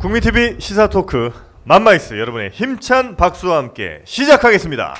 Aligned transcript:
국민TV 0.00 0.56
시사 0.58 0.88
talk 0.88 1.32
맘마이스 1.64 2.14
여러분의 2.18 2.50
힘찬 2.52 3.16
박수와 3.16 3.56
함께 3.58 4.00
시작하겠습니다. 4.04 4.94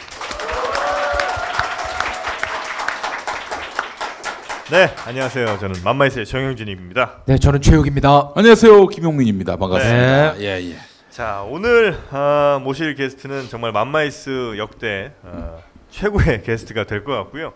네, 4.70 4.90
안녕하세요. 5.06 5.58
저는 5.60 5.76
맘마이스의 5.84 6.26
정영진입니다. 6.26 7.22
네, 7.26 7.38
저는 7.38 7.60
최욱입니다. 7.60 8.32
안녕하세요 8.34 8.88
김용민입니다 8.88 9.56
반갑습니다 9.56 10.32
네. 10.34 10.40
예 10.40 10.70
예 10.72 10.76
자, 11.08 11.42
오늘 11.48 11.96
아, 12.10 12.60
모실 12.62 12.94
게스트는 12.94 13.48
정말 13.48 13.72
맘마이스 13.72 14.58
역대 14.58 15.12
아, 15.24 15.52
최고의 15.90 16.42
게스트가 16.42 16.84
될 16.84 17.04
것 17.04 17.12
같고요. 17.14 17.52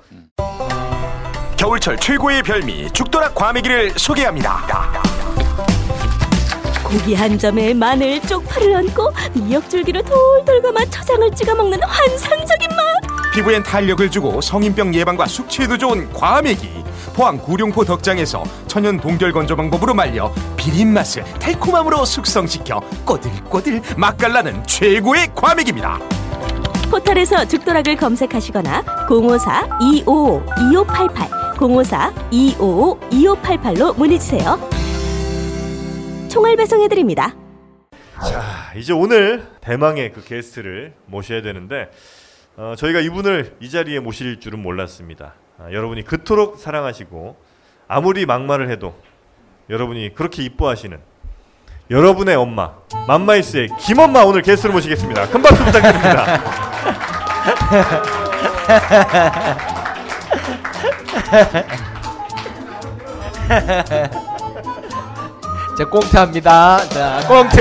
겨울철 1.60 1.98
최고의 1.98 2.42
별미 2.42 2.90
죽도락 2.90 3.34
과메기를 3.34 3.90
소개합니다. 3.98 5.02
고기 6.82 7.14
한 7.14 7.38
점에 7.38 7.74
마늘 7.74 8.18
쪽파를 8.22 8.76
얹고 8.76 9.12
미역줄기로 9.34 10.00
돌돌 10.00 10.62
감아 10.62 10.86
초장을 10.86 11.30
찍어 11.32 11.54
먹는 11.54 11.78
환상적인 11.82 12.68
맛. 12.70 13.34
피부엔 13.34 13.62
탄력을 13.62 14.10
주고 14.10 14.40
성인병 14.40 14.94
예방과 14.94 15.26
숙취에도 15.26 15.76
좋은 15.76 16.10
과메기. 16.14 16.82
포항 17.12 17.36
구룡포 17.36 17.84
덕장에서 17.84 18.42
천연 18.66 18.98
동결 18.98 19.30
건조 19.30 19.54
방법으로 19.54 19.92
말려 19.92 20.32
비린 20.56 20.94
맛을 20.94 21.24
달콤함으로 21.40 22.06
숙성시켜 22.06 22.80
꼬들꼬들 23.04 23.82
맛깔나는 23.98 24.64
최고의 24.64 25.34
과메기입니다. 25.34 25.98
포털에서 26.90 27.44
죽도락을 27.44 27.96
검색하시거나 27.96 29.06
054 29.10 29.78
255 29.82 30.42
2588 30.72 31.40
054 31.60 32.12
255 32.30 33.00
2588로 33.10 33.94
문의 33.96 34.18
주세요. 34.18 34.58
총알 36.30 36.56
배송해 36.56 36.88
드립니다. 36.88 37.34
자, 38.18 38.72
이제 38.76 38.92
오늘 38.94 39.46
대망의 39.60 40.12
그 40.12 40.24
게스트를 40.24 40.94
모셔야 41.06 41.42
되는데 41.42 41.90
어, 42.56 42.74
저희가 42.76 43.00
이분을 43.00 43.56
이 43.60 43.68
자리에 43.68 44.00
모실 44.00 44.40
줄은 44.40 44.58
몰랐습니다. 44.62 45.34
아, 45.58 45.70
여러분이 45.70 46.04
그토록 46.04 46.58
사랑하시고 46.58 47.36
아무리 47.88 48.24
막말을 48.24 48.70
해도 48.70 48.94
여러분이 49.68 50.14
그렇게 50.14 50.42
이뻐하시는 50.42 50.98
여러분의 51.90 52.36
엄마 52.36 52.72
맘마이스의 53.06 53.68
김엄마 53.80 54.22
오늘 54.22 54.40
게스트로 54.42 54.72
모시겠습니다. 54.72 55.28
큰 55.28 55.42
박수 55.42 55.64
부탁드립니다. 55.64 56.40
자, 65.76 65.84
꽁트합니다. 65.90 66.88
자, 66.88 67.20
꽁트. 67.26 67.56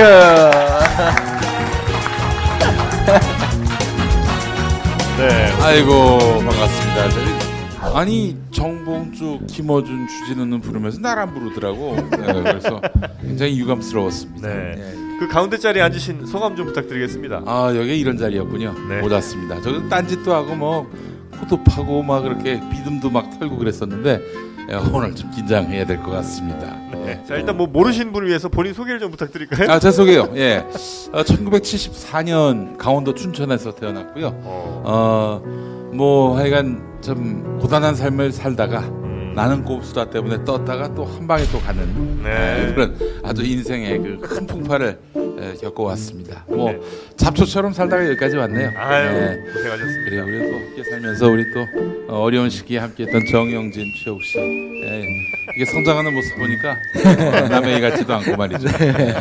네, 5.18 5.52
아이고 5.60 6.18
반갑습니다 6.18 7.10
저기, 7.10 7.26
아니 7.94 8.36
정봉주 8.52 9.40
김어준 9.48 10.06
주진우는 10.08 10.60
부르면서 10.62 10.98
날 11.00 11.18
안 11.18 11.34
부르더라고 11.34 11.96
네, 12.10 12.42
그래서 12.42 12.80
굉장히 13.20 13.58
유감스러웠습니다 13.58 14.48
네. 14.48 14.74
예. 14.78 14.94
그 15.18 15.28
가운데 15.28 15.58
자리에 15.58 15.82
앉으신 15.82 16.24
소감 16.24 16.56
좀 16.56 16.64
부탁드리겠습니다. 16.64 17.42
아 17.44 17.70
여기 17.76 18.00
이런 18.00 18.16
자리였군요 18.16 18.74
네. 18.88 19.02
못 19.02 19.12
왔습니다 19.12 19.60
저기 19.60 19.86
딴짓도 19.90 20.32
하고 20.32 20.54
뭐 20.54 20.90
코도 21.40 21.62
파고 21.64 22.02
막 22.02 22.22
그렇게 22.22 22.60
비듬도 22.70 23.10
막 23.10 23.38
털고 23.38 23.56
그랬었는데 23.56 24.20
예, 24.70 24.74
오늘 24.92 25.14
좀 25.14 25.30
긴장해야 25.30 25.84
될 25.84 25.98
것 26.02 26.10
같습니다 26.12 26.76
네. 27.04 27.20
자 27.26 27.34
일단 27.34 27.56
뭐 27.56 27.66
모르신 27.66 28.12
분을 28.12 28.28
위해서 28.28 28.48
본인 28.48 28.72
소개를 28.74 29.00
좀 29.00 29.10
부탁드릴까요? 29.10 29.70
아, 29.70 29.78
제 29.80 29.90
소개요. 29.90 30.28
예. 30.36 30.64
어, 31.12 31.22
1974년 31.22 32.76
강원도 32.76 33.14
춘천에서 33.14 33.74
태어났고요. 33.74 34.26
어, 34.44 34.82
어, 34.84 35.90
뭐 35.94 36.36
하여간 36.36 37.00
좀 37.00 37.58
고단한 37.60 37.94
삶을 37.96 38.32
살다가 38.32 38.80
음, 38.80 39.32
나는 39.34 39.64
꼼수다 39.64 40.10
때문에 40.10 40.44
떴다가 40.44 40.94
또 40.94 41.04
한 41.04 41.26
방에 41.26 41.42
또 41.50 41.58
가는 41.60 42.22
네. 42.22 42.66
예, 42.68 42.72
그런 42.74 42.96
아주 43.24 43.42
인생의 43.44 43.98
그 43.98 44.18
큰 44.20 44.46
풍파를 44.46 44.98
예, 45.40 45.54
겪어왔습니다. 45.54 46.44
뭐 46.48 46.70
네. 46.70 46.80
잡초처럼 47.16 47.72
살다가 47.72 48.04
여기까지 48.06 48.36
왔네요. 48.36 48.72
아유 48.76 49.06
예. 49.06 49.52
고생하셨습니다. 49.52 50.04
그래요. 50.04 50.24
우리 50.24 50.50
또 50.50 50.56
함께 50.56 50.84
살면서 50.90 51.28
우리 51.28 51.44
또 51.52 51.66
어, 52.08 52.20
어려운 52.22 52.50
시기에 52.50 52.78
함께했던 52.78 53.22
정영진, 53.30 53.86
최욱 54.04 54.22
씨, 54.22 54.38
예, 54.38 55.04
이게 55.56 55.64
성장하는 55.64 56.12
모습 56.14 56.36
보니까 56.36 56.70
어, 56.72 57.48
남의 57.48 57.76
일 57.76 57.80
같지도 57.80 58.14
않고 58.14 58.36
말이죠. 58.36 58.68
예. 58.80 59.14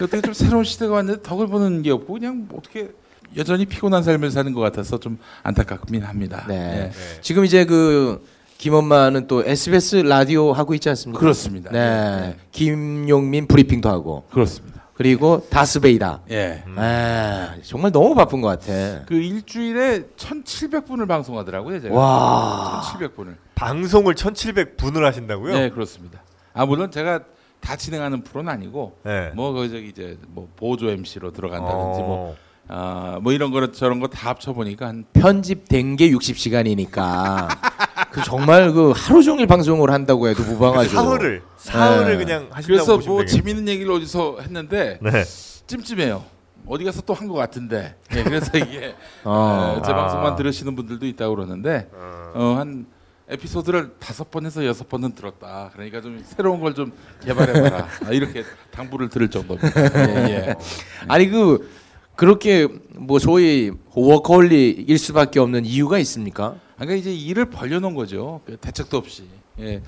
어떻게 0.00 0.20
좀 0.20 0.34
새로운 0.34 0.64
시대가 0.64 0.94
왔는데 0.94 1.22
덕을 1.22 1.46
보는 1.46 1.82
게 1.82 1.90
없고 1.90 2.14
그냥 2.14 2.46
뭐 2.48 2.58
어떻게 2.58 2.88
여전히 3.36 3.66
피곤한 3.66 4.02
삶을 4.02 4.30
사는 4.30 4.52
것 4.52 4.60
같아서 4.60 4.98
좀 4.98 5.18
안타깝긴 5.42 6.02
합니다. 6.02 6.44
네. 6.48 6.54
예. 6.86 7.20
지금 7.20 7.44
이제 7.44 7.64
그 7.64 8.24
김엄마는 8.58 9.26
또 9.26 9.44
SBS 9.44 9.96
라디오 9.96 10.52
하고 10.52 10.74
있지 10.74 10.88
않습니까? 10.88 11.20
그렇습니다. 11.20 11.70
네. 11.70 12.36
김용민 12.52 13.46
브리핑도 13.46 13.88
하고 13.88 14.24
그렇습니다. 14.30 14.75
그리고 14.96 15.46
다스베이다. 15.50 16.22
예. 16.30 16.64
아, 16.76 17.54
정말 17.62 17.92
너무 17.92 18.14
바쁜 18.14 18.40
것 18.40 18.48
같아. 18.48 19.04
그 19.06 19.14
일주일에 19.14 20.04
1,700분을 20.16 21.06
방송하더라고요, 21.06 21.80
제가. 21.80 21.94
와. 21.94 22.82
1,700분을. 22.82 23.36
방송을 23.54 24.14
1,700분을 24.14 25.02
하신다고요? 25.02 25.54
네, 25.54 25.70
그렇습니다. 25.70 26.22
아 26.54 26.64
물론 26.64 26.90
제가 26.90 27.20
다 27.60 27.76
진행하는 27.76 28.22
프로는 28.22 28.50
아니고 28.50 28.96
네. 29.02 29.30
뭐 29.34 29.52
거기 29.52 29.88
이제 29.88 30.18
뭐 30.28 30.48
보조 30.56 30.88
MC로 30.88 31.32
들어간다든지 31.32 32.00
뭐 32.00 32.34
어. 32.68 33.16
아, 33.16 33.18
뭐 33.22 33.32
이런 33.32 33.50
거를 33.50 33.72
저런 33.72 34.00
거 34.00 34.06
다 34.08 34.30
합쳐 34.30 34.52
보니까 34.52 34.86
한 34.88 35.04
편집된 35.12 35.96
게 35.96 36.10
60시간이니까 36.10 37.48
그 38.10 38.22
정말 38.24 38.72
그 38.72 38.92
하루 38.96 39.22
종일 39.22 39.46
방송을 39.46 39.90
한다고 39.90 40.28
해도 40.28 40.42
무방하죠. 40.42 40.90
사흘을 40.90 41.42
사흘을 41.56 42.18
네. 42.18 42.24
그냥 42.24 42.46
하신다고 42.50 42.66
그래서 42.66 42.96
보시면 42.96 43.14
뭐 43.14 43.24
되겠네요. 43.24 43.42
재밌는 43.44 43.68
얘기를 43.72 43.92
어디서 43.92 44.38
했는데 44.40 44.98
네. 45.02 45.24
찜찜해요. 45.66 46.24
어디 46.68 46.84
가서 46.84 47.00
또 47.02 47.14
한 47.14 47.28
것 47.28 47.34
같은데. 47.34 47.94
네, 48.10 48.24
그래서 48.24 48.50
이게 48.58 48.94
어. 49.22 49.76
어, 49.78 49.82
제 49.84 49.92
아. 49.92 49.96
방송만 49.96 50.36
들으시는 50.36 50.74
분들도 50.74 51.06
있다고 51.06 51.34
그러는데 51.36 51.88
어. 51.94 52.32
어, 52.34 52.54
한 52.58 52.86
에피소드를 53.28 53.94
다섯 53.98 54.30
번에서 54.30 54.64
여섯 54.66 54.88
번은 54.88 55.14
들었다. 55.14 55.70
그러니까 55.72 56.00
좀 56.00 56.22
새로운 56.24 56.60
걸 56.60 56.74
좀 56.74 56.92
개발해봐라. 57.24 57.88
아, 58.06 58.10
이렇게 58.12 58.44
당부를 58.70 59.08
들을 59.08 59.28
정도입니다. 59.28 59.80
예, 60.28 60.30
예. 60.48 60.54
아니 61.08 61.28
그 61.28 61.68
그렇게 62.16 62.66
뭐 62.94 63.18
소위 63.18 63.70
워커홀릭일 63.94 64.98
수밖에 64.98 65.38
없는 65.38 65.64
이유가 65.66 65.98
있습니까? 65.98 66.56
그러니까 66.76 66.96
이제 66.96 67.14
일을 67.14 67.46
벌려놓은 67.50 67.94
거죠. 67.94 68.40
그 68.46 68.56
대책도 68.56 68.96
없이. 68.96 69.24
예. 69.60 69.82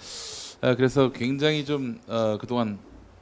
아, 0.60 0.74
그래서 0.74 1.10
굉장히 1.12 1.64
좀 1.64 1.98
어, 2.06 2.36
그동안 2.40 2.78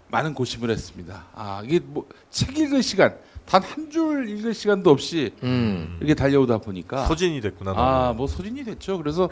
많은 0.09 0.35
고심을 0.35 0.71
했습니다. 0.71 1.27
아 1.35 1.63
이게 1.65 1.81
뭐 1.81 2.07
책 2.31 2.59
읽을 2.59 2.83
시간 2.83 3.15
단 3.47 3.63
한 3.63 3.89
줄 3.91 4.29
읽을 4.29 4.55
시간도 4.55 4.91
없이 4.91 5.31
음. 5.43 5.97
이렇게 6.01 6.15
달려오다 6.15 6.59
보니까 6.59 7.07
소진이 7.07 7.41
됐구나. 7.41 7.73
아뭐 7.77 8.27
소진이 8.27 8.65
됐죠. 8.65 8.99
그래서 8.99 9.29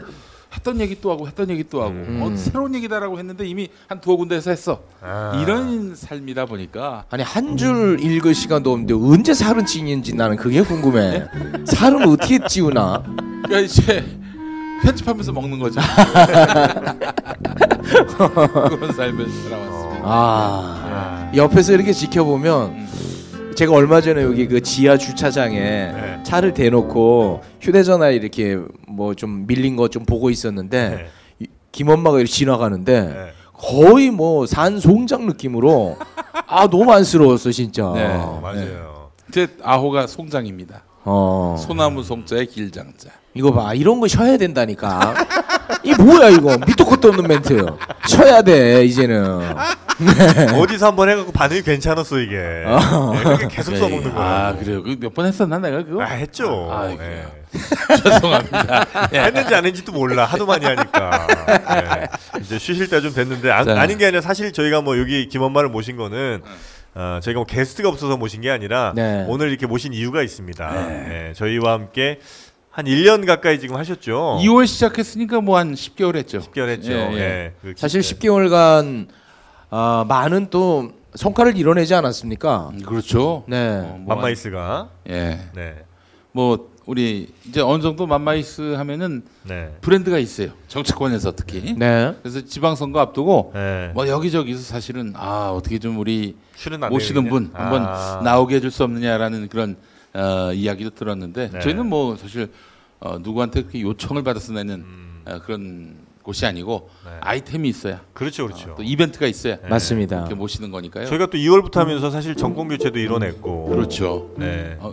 했던 0.53 0.79
얘기 0.79 0.99
또 1.01 1.11
하고 1.11 1.27
했던 1.27 1.49
얘기 1.49 1.63
또 1.69 1.81
하고 1.81 1.91
음. 1.91 2.19
어, 2.23 2.35
새로운 2.37 2.73
얘기다라고 2.75 3.17
했는데 3.19 3.45
이미 3.45 3.69
한 3.87 3.99
두어 4.01 4.15
군데에서 4.15 4.49
했어. 4.51 4.81
아. 5.01 5.39
이런 5.41 5.95
삶이다 5.95 6.45
보니까 6.45 7.05
아니 7.09 7.23
한 7.23 7.57
줄 7.57 7.99
읽을 8.01 8.33
시간도 8.35 8.71
없는데 8.71 8.93
언제 8.93 9.33
살은 9.33 9.65
찌는지 9.65 10.13
나는 10.15 10.35
그게 10.37 10.61
궁금해. 10.61 11.25
살은 11.65 12.07
어떻게 12.07 12.39
찌우나? 12.47 13.01
그러니까 13.45 13.59
이제 13.59 14.03
편집하면서 14.83 15.31
먹는 15.31 15.59
거죠. 15.59 15.79
그런 18.69 18.93
삶을 18.93 19.29
살아왔습니다. 19.29 20.01
아 20.03 21.31
옆에서 21.35 21.73
이렇게 21.73 21.93
지켜보면 21.93 22.61
음. 22.71 22.87
제가 23.55 23.73
얼마 23.73 24.01
전에 24.01 24.21
여기 24.23 24.47
그 24.47 24.61
지하 24.61 24.97
주차장에 24.97 25.59
네. 25.59 26.19
차를 26.23 26.53
대놓고 26.53 27.41
휴대전화 27.61 28.09
이렇게 28.09 28.57
뭐 28.87 29.13
좀 29.15 29.47
밀린 29.47 29.75
거 29.77 29.87
좀 29.87 30.03
보고 30.05 30.29
있었는데 30.29 30.89
네. 30.89 31.05
이- 31.39 31.47
김엄마가 31.71 32.17
이렇게 32.17 32.31
지나가는데 32.31 33.01
네. 33.01 33.15
거의 33.53 34.11
뭐 34.11 34.45
산송장 34.45 35.25
느낌으로 35.27 35.97
아 36.47 36.67
너무 36.67 36.91
안쓰러웠어 36.91 37.51
진짜. 37.51 37.91
네. 37.95 38.05
어, 38.05 38.39
맞아요. 38.43 39.09
제 39.31 39.47
아호가 39.63 40.05
송장입니다. 40.07 40.83
어. 41.05 41.55
소나무 41.57 42.03
송자의 42.03 42.47
길장자. 42.47 43.09
이거 43.33 43.53
봐 43.53 43.73
이런 43.73 43.99
거 44.01 44.07
쉬어야 44.07 44.37
된다니까. 44.37 45.13
이 45.83 45.93
뭐야 45.93 46.29
이거 46.29 46.57
밑도 46.57 46.85
끝도 46.85 47.09
없는 47.09 47.27
멘트. 47.27 47.65
쉬어야 48.07 48.41
돼 48.41 48.83
이제는. 48.83 49.39
어디서 50.59 50.87
한번 50.87 51.09
해갖고 51.09 51.31
반응이 51.31 51.61
괜찮았어 51.61 52.19
이게. 52.19 52.37
어. 52.65 53.11
네, 53.15 53.23
그렇게 53.23 53.47
계속 53.47 53.75
써먹는 53.77 54.13
거야. 54.13 54.25
아 54.25 54.55
그래요? 54.57 54.83
그몇번 54.83 55.25
했었나 55.25 55.57
내가 55.59 55.83
그거? 55.83 56.01
아, 56.03 56.07
했죠. 56.07 56.69
아, 56.71 56.87
네. 56.87 56.97
그래요. 56.97 57.31
죄송합니다. 58.03 58.85
예. 59.13 59.19
했는지 59.19 59.55
안 59.55 59.65
했는지도 59.65 59.91
몰라. 59.93 60.25
하도 60.25 60.45
많이 60.45 60.65
하니까. 60.65 61.27
예. 62.35 62.39
이제 62.41 62.59
쉬실 62.59 62.89
때 62.89 62.99
좀 63.01 63.13
됐는데 63.13 63.49
안, 63.51 63.65
자. 63.65 63.79
아닌 63.79 63.97
게 63.97 64.05
아니라 64.05 64.21
사실 64.21 64.51
저희가 64.51 64.81
뭐 64.81 64.99
여기 64.99 65.27
김엄마를 65.29 65.69
모신 65.69 65.95
거는 65.95 66.41
어, 66.95 67.19
저희가 67.21 67.39
뭐 67.39 67.45
게스트가 67.45 67.87
없어서 67.89 68.17
모신 68.17 68.41
게 68.41 68.49
아니라 68.49 68.93
네. 68.95 69.25
오늘 69.27 69.49
이렇게 69.49 69.65
모신 69.67 69.93
이유가 69.93 70.21
있습니다. 70.21 70.89
예, 71.29 71.33
저희와 71.35 71.73
함께 71.73 72.19
한 72.71 72.85
1년 72.85 73.25
가까이 73.25 73.59
지금 73.59 73.77
하셨죠. 73.77 74.39
2월 74.41 74.67
시작했으니까 74.67 75.39
뭐 75.41 75.57
한 75.57 75.73
10개월 75.75 76.15
했죠. 76.17 76.39
10개월 76.39 76.67
했죠. 76.69 76.91
예, 76.91 77.09
예. 77.13 77.19
예, 77.19 77.51
그 77.61 77.73
사실 77.77 78.01
기- 78.01 78.15
10개월간 78.15 79.07
아, 79.69 80.05
많은 80.07 80.47
또 80.49 80.91
성과를 81.15 81.57
이뤄내지 81.57 81.93
않았습니까? 81.95 82.71
음, 82.73 82.81
그렇죠. 82.83 83.43
네. 83.47 83.79
어, 83.83 83.97
뭐 83.99 84.15
예. 85.09 85.39
네. 85.53 85.85
뭐 86.31 86.71
우리 86.85 87.29
이제 87.47 87.61
어느 87.61 87.81
정도 87.81 88.05
맘마이스 88.05 88.73
하면은 88.75 89.23
네. 89.43 89.75
브랜드가 89.81 90.19
있어요. 90.19 90.49
정치권에서 90.67 91.31
특히. 91.31 91.73
네. 91.73 92.13
그래서 92.21 92.41
지방선거 92.41 92.99
앞두고 92.99 93.51
네. 93.55 93.91
뭐 93.95 94.07
여기저기서 94.07 94.61
사실은 94.61 95.13
아 95.15 95.49
어떻게 95.49 95.79
좀 95.79 95.97
우리 95.97 96.35
모시는? 96.89 97.29
분 97.29 97.49
한번 97.53 97.85
아. 97.85 98.21
나오게 98.23 98.55
해줄 98.57 98.69
수 98.69 98.83
없느냐라는 98.83 99.47
그런 99.47 99.77
어, 100.13 100.53
이야기도 100.53 100.91
들었는데 100.91 101.49
네. 101.51 101.59
저희는 101.59 101.87
뭐 101.87 102.15
사실 102.17 102.51
어, 102.99 103.17
누구한테 103.19 103.61
그렇게 103.61 103.81
요청을 103.81 104.23
받아서 104.23 104.53
내는 104.53 104.75
음. 104.75 105.21
어, 105.25 105.39
그런 105.43 105.95
곳이 106.25 106.45
아니고 106.45 106.89
네. 107.05 107.11
아이템이 107.21 107.69
있어야 107.69 108.01
그렇죠, 108.13 108.45
그렇죠. 108.47 108.73
또 108.75 108.81
이벤트가 108.83 109.27
있어야 109.27 109.57
네. 109.57 109.67
맞습니다. 109.69 110.17
이렇게 110.21 110.33
모시는 110.33 110.71
거니까요. 110.71 111.05
저희가 111.05 111.27
또 111.27 111.37
2월부터 111.37 111.75
하면서 111.75 112.09
사실 112.09 112.35
정권 112.35 112.67
교체도 112.67 112.97
이뤄냈고 112.99 113.65
그렇죠. 113.67 114.31
네. 114.37 114.75
어, 114.79 114.91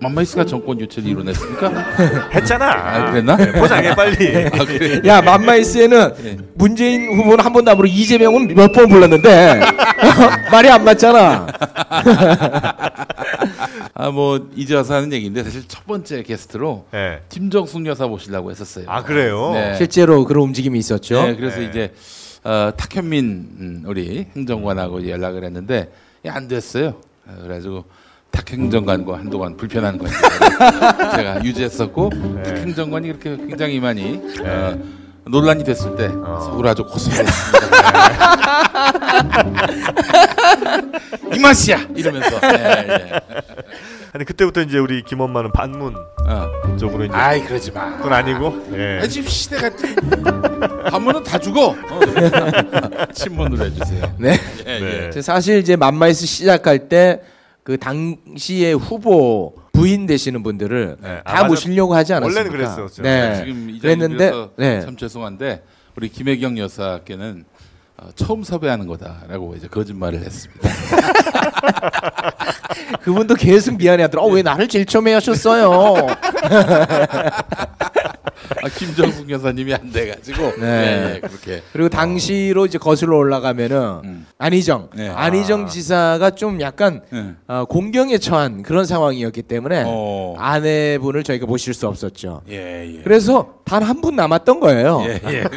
맘마이스가 0.00 0.44
정권 0.46 0.78
교체를 0.78 1.10
이뤄냈습니까? 1.10 1.68
했잖아. 2.32 2.70
아, 2.72 3.10
그랬나? 3.10 3.36
네, 3.36 3.52
포장해 3.52 3.94
빨리. 3.94 4.46
아, 4.46 4.64
그래. 4.64 5.00
야 5.06 5.20
맘마이스에는 5.20 6.14
네. 6.22 6.36
문재인 6.54 7.16
후보는 7.18 7.44
한 7.44 7.52
번도 7.52 7.70
안 7.72 7.76
부르고 7.76 7.92
이재명은 7.92 8.54
몇 8.54 8.72
번 8.72 8.88
불렀는데 8.88 9.60
말이 10.52 10.68
안 10.70 10.84
맞잖아. 10.84 11.46
아, 13.94 14.10
뭐 14.10 14.48
이제 14.54 14.74
와서 14.74 14.94
하는 14.94 15.12
얘기인데 15.12 15.42
사실 15.42 15.66
첫 15.66 15.86
번째 15.86 16.22
게스트로 16.22 16.86
네. 16.92 17.20
김정숙 17.28 17.86
여사 17.86 18.06
모시려고 18.06 18.50
했었어요. 18.50 18.84
아 18.88 19.02
그래요? 19.02 19.50
네. 19.52 19.74
실제로 19.76 20.24
그런 20.24 20.44
움직임이 20.44 20.78
있었죠. 20.78 21.26
네, 21.26 21.36
그래서 21.36 21.58
네. 21.58 21.66
이제 21.66 21.94
어, 22.44 22.70
탁현민 22.76 23.24
음, 23.60 23.82
우리 23.86 24.26
행정관하고 24.36 25.08
연락을 25.08 25.44
했는데 25.44 25.92
예, 26.24 26.30
안 26.30 26.48
됐어요. 26.48 26.94
어, 27.26 27.36
그래가지고 27.42 27.84
탁행정관과 28.30 29.18
한동안 29.18 29.56
불편한 29.56 29.98
관계를 29.98 30.20
제가 31.16 31.44
유지했었고 31.44 32.10
네. 32.36 32.42
탁행정관이 32.44 33.08
그렇게 33.08 33.36
굉장히 33.36 33.80
많이 33.80 34.20
어, 34.40 34.78
논란이 35.24 35.64
됐을 35.64 35.96
때 35.96 36.06
어. 36.06 36.40
속을 36.40 36.66
아주 36.66 36.84
고소했습니다. 36.84 37.60
이 41.34 41.38
맛이야 41.38 41.86
이러면서. 41.94 42.40
예, 42.44 42.86
예. 42.88 43.20
아니 44.12 44.24
그때부터 44.24 44.62
이제 44.62 44.78
우리 44.78 45.02
김엄마는 45.02 45.52
반문 45.52 45.94
어. 45.96 46.76
쪽으로 46.78 47.04
이제 47.04 47.14
아이 47.14 47.42
그러지 47.44 47.70
마. 47.72 47.96
그건 47.96 48.12
아니고. 48.12 48.66
예. 48.74 49.00
아, 49.02 49.06
지금 49.06 49.28
시대가 49.28 49.70
한번은 50.90 51.22
다 51.22 51.38
죽어. 51.38 51.68
어. 51.70 52.00
친문으로 53.14 53.66
해주세요. 53.66 54.14
네. 54.18 54.36
예, 54.66 54.72
예. 54.72 54.80
네. 54.80 55.10
저 55.10 55.22
사실 55.22 55.58
이제 55.58 55.76
맘마이스 55.76 56.26
시작할 56.26 56.88
때 56.88 57.20
그 57.62 57.76
당시의 57.76 58.74
후보 58.74 59.54
부인 59.72 60.06
되시는 60.06 60.42
분들을 60.42 60.96
네. 61.00 61.08
아, 61.24 61.32
다 61.34 61.34
맞아. 61.42 61.46
모시려고 61.46 61.94
하지 61.94 62.14
않았습니까? 62.14 62.40
원래는 62.40 62.58
그랬었죠. 62.76 63.02
네. 63.02 63.36
지금 63.44 63.70
이 63.70 63.78
그랬는데 63.78 64.16
자리에서 64.18 64.50
네. 64.56 64.80
참 64.80 64.96
죄송한데 64.96 65.62
우리 65.96 66.08
김혜경 66.08 66.58
여사께는 66.58 67.44
어, 67.46 67.59
처음 68.14 68.42
섭외하는 68.42 68.86
거다라고 68.86 69.54
이제 69.56 69.68
거짓말을 69.68 70.20
했습니다. 70.20 70.68
그분도 73.02 73.34
계속 73.34 73.76
미안해하더라. 73.76 74.22
어, 74.22 74.28
왜 74.28 74.42
나를 74.42 74.68
제일 74.68 74.84
처음에 74.86 75.12
하셨어요? 75.14 76.06
아, 78.62 78.68
김정숙 78.76 79.30
여사님이 79.30 79.72
안 79.74 79.90
돼가지고 79.92 80.42
네. 80.58 80.60
네, 80.60 81.20
그렇게 81.20 81.62
그리고 81.72 81.88
당시로 81.88 82.66
이제 82.66 82.78
거슬러 82.78 83.16
올라가면은 83.16 84.00
음. 84.04 84.26
안희정, 84.38 84.90
네. 84.94 85.08
안희정 85.08 85.68
지사가 85.68 86.30
좀 86.32 86.60
약간 86.60 87.00
네. 87.10 87.32
어, 87.46 87.64
공경에 87.66 88.18
처한 88.18 88.62
그런 88.62 88.84
상황이었기 88.86 89.42
때문에 89.42 89.84
어. 89.86 90.34
아내분을 90.38 91.22
저희가 91.22 91.46
모실 91.46 91.72
수 91.74 91.86
없었죠. 91.88 92.42
예, 92.50 92.96
예. 92.98 93.02
그래서 93.02 93.60
단 93.64 93.82
한 93.84 94.00
분 94.00 94.16
남았던 94.16 94.60
거예요. 94.60 95.04
예, 95.06 95.20
예. 95.28 95.44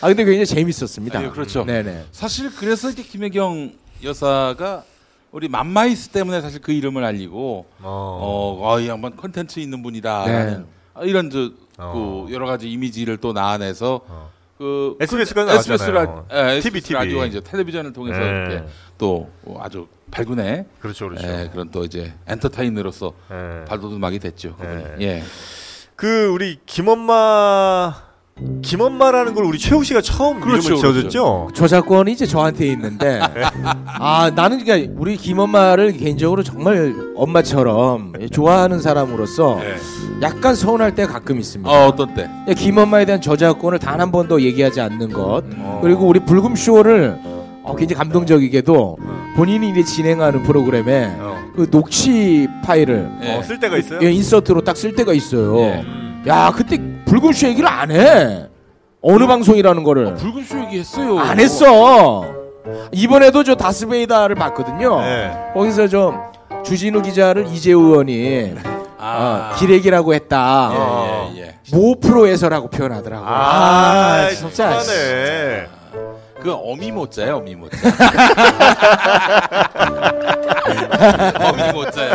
아 0.00 0.08
근데 0.08 0.24
굉장히 0.24 0.46
재밌었습니다. 0.46 1.18
아, 1.18 1.30
그렇죠. 1.32 1.64
네네. 1.64 2.04
사실 2.12 2.50
그래서 2.54 2.88
이렇게 2.88 3.02
김혜경 3.04 3.67
여사가 4.02 4.84
우리 5.30 5.48
맘마이스 5.48 6.08
때문에 6.10 6.40
사실 6.40 6.60
그 6.60 6.72
이름을 6.72 7.04
알리고 7.04 7.66
어. 7.80 7.82
어, 7.82 8.70
어, 8.72 8.80
이 8.80 8.88
양반 8.88 9.16
컨텐츠 9.16 9.60
있는 9.60 9.82
분이다. 9.82 10.24
네. 10.26 10.64
아, 10.94 11.02
이런 11.02 11.30
저, 11.30 11.50
어. 11.76 12.26
그 12.26 12.32
여러 12.32 12.46
가지 12.46 12.70
이미지를 12.70 13.18
또 13.18 13.32
나눠내서 13.32 14.00
어. 14.06 14.30
그 14.56 14.96
SBS가 15.00 15.52
SBS 15.54 15.90
라. 15.90 16.24
예, 16.32 16.60
TV, 16.60 16.80
TV. 16.80 16.94
라디오가 16.94 17.26
이제 17.26 17.40
텔레비전을 17.40 17.92
통해서 17.92 18.18
네. 18.18 18.26
이렇게 18.26 18.64
또 18.96 19.30
아주 19.60 19.86
발군의 20.10 20.64
그렇죠, 20.80 21.08
그렇죠. 21.08 21.28
예, 21.28 21.48
그런 21.52 21.70
또 21.70 21.84
이제 21.84 22.12
엔터테이너로서 22.26 23.12
예. 23.30 23.64
발돋움하게 23.66 24.18
됐죠. 24.18 24.56
그분이. 24.56 24.82
네. 24.82 24.96
예. 25.00 25.22
그 25.94 26.26
우리 26.28 26.58
김엄마 26.66 28.07
김엄마라는 28.62 29.34
걸 29.34 29.44
우리 29.44 29.58
최욱 29.58 29.84
씨가 29.84 30.00
처음 30.00 30.40
그렇죠, 30.40 30.74
이름을 30.74 30.80
지어줬죠. 30.80 31.48
저작권이 31.54 32.12
이제 32.12 32.26
저한테 32.26 32.66
있는데 32.68 33.20
아 33.98 34.30
나는 34.34 34.64
그러니까 34.64 34.92
우리 34.96 35.16
김엄마를 35.16 35.92
개인적으로 35.96 36.42
정말 36.42 36.94
엄마처럼 37.16 38.12
좋아하는 38.30 38.80
사람으로서 38.80 39.60
예. 39.62 39.76
약간 40.22 40.54
서운할 40.54 40.94
때가 40.94 41.12
가끔 41.14 41.38
있습니다. 41.38 41.70
어, 41.70 41.86
어떤 41.88 42.14
때? 42.14 42.22
야, 42.48 42.54
김엄마에 42.54 43.04
대한 43.04 43.20
저작권을 43.20 43.78
단 43.78 43.98
한 43.98 44.12
번도 44.12 44.42
얘기하지 44.42 44.80
않는 44.80 45.12
것 45.12 45.42
어. 45.58 45.80
그리고 45.82 46.06
우리 46.06 46.20
불금 46.20 46.54
쇼를 46.54 47.18
어, 47.64 47.74
굉장히 47.76 47.98
감동적이게도 47.98 48.96
본인이 49.34 49.70
이제 49.70 49.82
진행하는 49.82 50.44
프로그램에 50.44 51.12
어. 51.18 51.36
그 51.56 51.68
녹취 51.68 52.46
파일을 52.64 53.10
예. 53.24 53.34
어, 53.34 53.42
쓸 53.42 53.58
때가 53.58 53.76
있어요? 53.76 53.98
예, 54.02 54.12
인서트로 54.12 54.62
딱 54.62 54.76
쓸 54.76 54.94
때가 54.94 55.12
있어요. 55.12 55.58
예. 55.58 55.84
야 56.28 56.52
그때 56.54 56.80
불금 57.08 57.32
쇼 57.32 57.48
얘기를 57.48 57.68
안 57.68 57.90
해. 57.90 58.46
어느 59.00 59.26
방송이라는 59.26 59.82
거를 59.84 60.14
붉은 60.14 60.44
쇼 60.44 60.58
얘기했어요. 60.60 61.18
안 61.18 61.38
했어. 61.40 62.24
이번에도 62.92 63.42
저 63.44 63.54
다스베이다를 63.54 64.34
봤거든요. 64.36 65.00
네. 65.00 65.30
거기서 65.54 65.88
저 65.88 66.14
주진우 66.64 67.00
기자를 67.02 67.46
이재우 67.46 67.80
의원이 67.80 68.54
아, 68.98 69.52
어, 69.54 69.58
기레기라고 69.58 70.12
했다. 70.14 70.70
어. 70.72 71.30
예, 71.34 71.38
예, 71.40 71.46
예. 71.46 71.54
모 71.72 71.94
프로에서라고 72.00 72.68
표현하더라고. 72.68 73.24
아, 73.24 73.30
아, 73.30 74.28
진짜. 74.30 74.80
심하네. 74.80 75.66
그 76.42 76.52
어미 76.52 76.90
모자야, 76.92 77.36
어미 77.36 77.54
모자. 77.54 77.76
어미 80.68 81.72
모자야. 81.72 82.14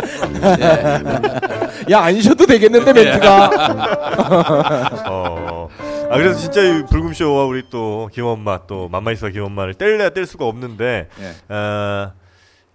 예. 0.58 1.92
야, 1.92 2.00
안 2.00 2.20
쉬어도 2.20 2.46
되겠는데, 2.46 2.92
멘트가. 2.92 3.50
어. 5.10 5.68
아 6.10 6.16
그래서 6.18 6.38
진짜 6.38 6.62
이 6.62 6.84
불금쇼와 6.84 7.44
우리 7.46 7.64
또 7.70 8.08
김엄마 8.12 8.66
또 8.66 8.88
맘마이스와 8.88 9.30
김엄마를 9.30 9.74
뗄래야 9.74 10.10
뗄 10.10 10.26
수가 10.26 10.44
없는데 10.46 11.08
예. 11.18 11.54
어, 11.54 12.12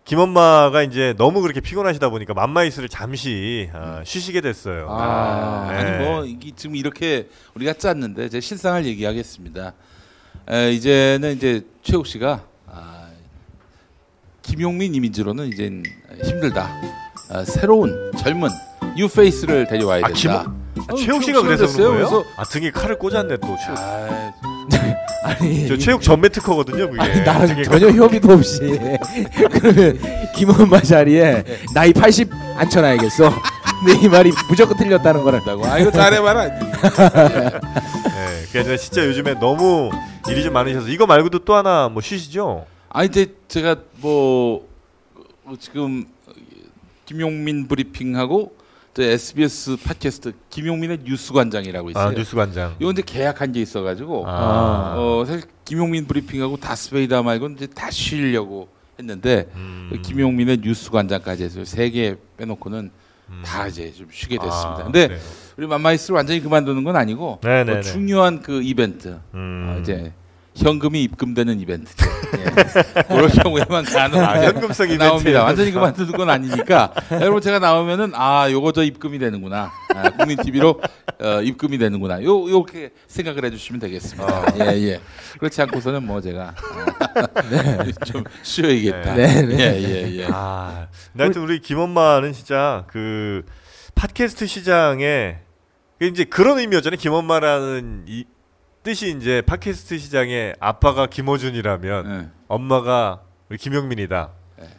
김엄마가 0.03 0.81
이제 0.81 1.13
너무 1.17 1.41
그렇게 1.41 1.61
피곤하시다 1.61 2.09
보니까 2.09 2.33
맘마이스를 2.33 2.89
잠시 2.89 3.69
어, 3.73 4.01
쉬시게 4.03 4.41
됐어요. 4.41 4.87
아, 4.89 5.67
네. 5.69 5.77
아니 5.77 6.03
뭐 6.03 6.25
이게 6.25 6.51
지금 6.55 6.75
이렇게 6.75 7.29
우리가 7.53 7.73
짰는데 7.73 8.29
제 8.29 8.39
실상을 8.39 8.83
얘기하겠습니다. 8.85 9.73
에, 10.51 10.71
이제는 10.71 11.35
이제 11.35 11.61
최욱 11.83 12.07
씨가 12.07 12.29
아, 12.31 12.41
김용민 14.53 14.95
이미지로는 14.95 15.47
이제 15.47 15.69
힘들다. 16.23 16.69
아, 17.29 17.43
새로운 17.45 18.11
젊은 18.17 18.49
new 18.97 19.07
face를 19.07 19.67
데려와야 19.67 20.01
아, 20.03 20.07
된다. 20.07 20.43
김- 20.73 20.83
어, 20.91 20.95
최욱 20.95 21.23
씨가 21.23 21.41
그래서. 21.43 21.67
그런 21.67 21.77
거예요? 21.77 22.09
그래서 22.09 22.23
아 22.35 22.43
등에 22.45 22.71
칼을 22.71 22.97
꽂았네 22.97 23.37
또 23.37 23.55
최욱. 23.63 23.77
아, 23.77 24.31
아니. 25.23 25.67
저 25.67 25.77
최욱 25.77 26.01
전매 26.01 26.29
특허거든요 26.29 26.89
그게. 26.89 26.99
아니, 27.01 27.21
나랑 27.21 27.63
전혀 27.63 27.89
협의도 27.91 28.33
없이. 28.33 28.59
그러면 29.51 29.99
김엄마 30.35 30.81
자리에 30.81 31.43
나이 31.75 31.93
80 31.93 32.29
앉혀놔야겠어. 32.57 33.31
근데 33.85 34.05
이 34.05 34.09
말이 34.09 34.31
무조건 34.49 34.75
틀렸다는 34.77 35.23
거를. 35.23 35.39
된다고. 35.39 35.65
아 35.67 35.77
이거 35.77 35.91
잘해봐라. 35.91 36.45
네, 36.59 38.41
그게 38.47 38.59
아니라 38.59 38.77
진짜 38.77 39.05
요즘에 39.05 39.35
너무 39.39 39.91
일이 40.27 40.41
좀 40.43 40.53
많으셔서 40.53 40.87
이거 40.87 41.05
말고도 41.05 41.39
또 41.45 41.53
하나 41.53 41.87
뭐 41.89 42.01
쉬시죠? 42.01 42.65
아 42.89 43.03
이제 43.03 43.35
제가 43.47 43.75
뭐 43.97 44.67
어, 45.45 45.53
지금 45.59 46.05
김용민 47.05 47.67
브리핑하고 47.67 48.55
저 48.93 49.03
SBS 49.03 49.77
팟캐스트 49.83 50.33
김용민의 50.49 50.99
뉴스관장이라고 51.03 51.91
있어요. 51.91 52.07
아 52.07 52.11
뉴스관장. 52.11 52.75
이거 52.79 52.91
이제 52.91 53.03
계약한 53.05 53.51
게 53.51 53.61
있어가지고 53.61 54.25
아. 54.27 54.95
어 54.97 55.23
사실 55.25 55.43
김용민 55.65 56.05
브리핑하고 56.05 56.57
다스베이다 56.57 57.21
말고 57.21 57.49
이제 57.49 57.67
다 57.67 57.91
쉬려고 57.91 58.67
했는데 58.97 59.49
음. 59.55 60.01
김용민의 60.03 60.57
뉴스관장까지 60.61 61.43
해서 61.43 61.63
세 61.65 61.89
개 61.91 62.15
빼놓고는 62.37 62.91
다 63.45 63.67
이제 63.67 63.91
좀 63.93 64.07
쉬게 64.11 64.37
됐습니다. 64.37 64.77
아, 64.79 64.83
근데 64.83 65.07
그래요. 65.07 65.21
우리 65.57 65.67
맘마이스를 65.67 66.15
완전히 66.15 66.41
그만두는 66.41 66.83
건 66.83 66.95
아니고 66.95 67.39
네네네. 67.43 67.71
뭐 67.73 67.81
중요한 67.81 68.41
그 68.41 68.61
이벤트 68.63 69.19
음. 69.35 69.75
어, 69.77 69.79
이제 69.79 70.11
현금이 70.59 71.03
입금되는 71.03 71.59
이벤트죠. 71.61 72.05
예. 72.37 73.03
그럴 73.03 73.29
경우에만 73.29 73.85
가능. 73.85 74.19
아, 74.19 74.41
현금성 74.43 74.87
이벤트. 74.87 75.03
나옵니다. 75.03 75.43
완전히 75.43 75.71
그만두는 75.71 76.11
건 76.13 76.29
아니니까 76.29 76.93
여러분 77.11 77.41
제가 77.41 77.59
나오면은 77.59 78.11
아 78.13 78.51
요거 78.51 78.73
저 78.73 78.83
입금이 78.83 79.19
되는구나. 79.19 79.71
아, 79.95 80.09
국민 80.11 80.37
TV로 80.37 80.81
어, 81.21 81.41
입금이 81.41 81.77
되는구나. 81.77 82.21
요 82.23 82.49
요렇게 82.49 82.91
생각을 83.07 83.45
해주시면 83.45 83.79
되겠습니다. 83.79 84.53
예 84.59 84.77
예. 84.81 85.01
그렇지 85.39 85.61
않고서는 85.61 86.03
뭐 86.05 86.19
제가 86.21 86.53
아, 86.99 87.83
좀 88.05 88.23
쉬어야겠다. 88.43 89.15
네, 89.15 89.41
네. 89.43 89.57
예예 89.57 90.15
예. 90.17 90.27
아, 90.29 90.87
근데 91.11 91.23
하여튼 91.23 91.41
우리 91.41 91.59
김엄마는 91.59 92.33
진짜 92.33 92.83
그 92.87 93.43
팟캐스트 93.95 94.45
시장에 94.45 95.37
이제 96.01 96.23
그런 96.25 96.59
의미였잖아요. 96.59 96.97
김엄마라는 96.97 98.03
이 98.07 98.25
뜻이 98.89 99.15
이제 99.15 99.43
팟캐스트 99.45 99.99
시장의 99.99 100.55
아빠가 100.59 101.05
김어준이라면 101.05 102.05
예. 102.09 102.27
엄마가 102.47 103.21
우리 103.47 103.59
김용민이다. 103.59 104.31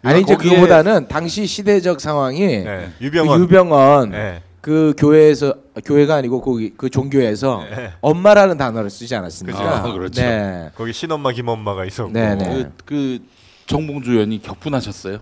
아니 0.03 0.23
이제 0.23 0.35
그거보다는 0.35 1.07
당시 1.07 1.47
시대적 1.47 2.01
상황이 2.01 2.41
네. 2.41 2.91
그 2.99 3.05
유병원. 3.05 3.41
유병헌 3.41 4.11
네. 4.11 4.43
그 4.61 4.95
교회에서 4.99 5.55
교회가 5.85 6.17
아니고 6.17 6.41
거기 6.41 6.75
그 6.77 6.91
종교에서 6.91 7.65
네. 7.71 7.93
엄마라는 8.01 8.57
단어를 8.59 8.91
쓰지 8.91 9.15
않았습니까? 9.15 9.57
그죠. 9.57 9.71
아, 9.71 9.93
그렇죠. 9.93 10.21
네. 10.21 10.71
거기 10.75 10.93
신엄마 10.93 11.31
김엄마가 11.31 11.85
있었고. 11.85 12.11
네, 12.11 12.35
네. 12.35 12.45
그, 12.45 12.73
그 12.85 13.19
정봉주 13.67 14.11
의원이 14.11 14.43
격분하셨어요. 14.43 15.21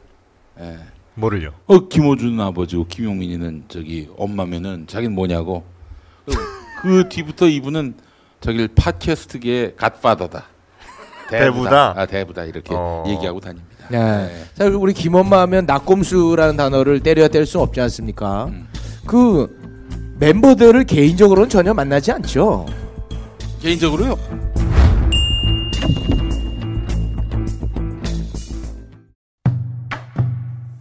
예. 0.60 0.78
뭐를요? 1.12 1.52
어 1.66 1.88
김호준 1.88 2.40
아버지고 2.40 2.86
김용민이는 2.86 3.64
저기 3.68 4.08
엄마면은 4.16 4.86
자기는 4.86 5.14
뭐냐고 5.14 5.66
그, 6.24 6.32
그 6.80 7.08
뒤부터 7.10 7.48
이분은 7.48 8.07
저길 8.40 8.68
팟캐스트계의 8.68 9.74
갓파더다 9.76 10.44
대부다? 11.30 11.94
아 11.96 12.06
대부다 12.06 12.44
이렇게 12.44 12.74
어. 12.74 13.04
얘기하고 13.06 13.40
다닙니다 13.40 13.86
네. 13.90 14.44
자, 14.54 14.64
그리고 14.64 14.82
우리 14.82 14.92
김엄마 14.92 15.40
하면 15.42 15.64
낙곰수라는 15.66 16.56
단어를 16.56 17.00
때려야 17.00 17.28
뗄 17.28 17.46
수 17.46 17.60
없지 17.60 17.80
않습니까? 17.80 18.46
음. 18.46 18.68
그 19.06 19.48
멤버들을 20.20 20.84
개인적으로는 20.84 21.48
전혀 21.48 21.72
만나지 21.72 22.12
않죠. 22.12 22.66
개인적으로요 23.62 24.16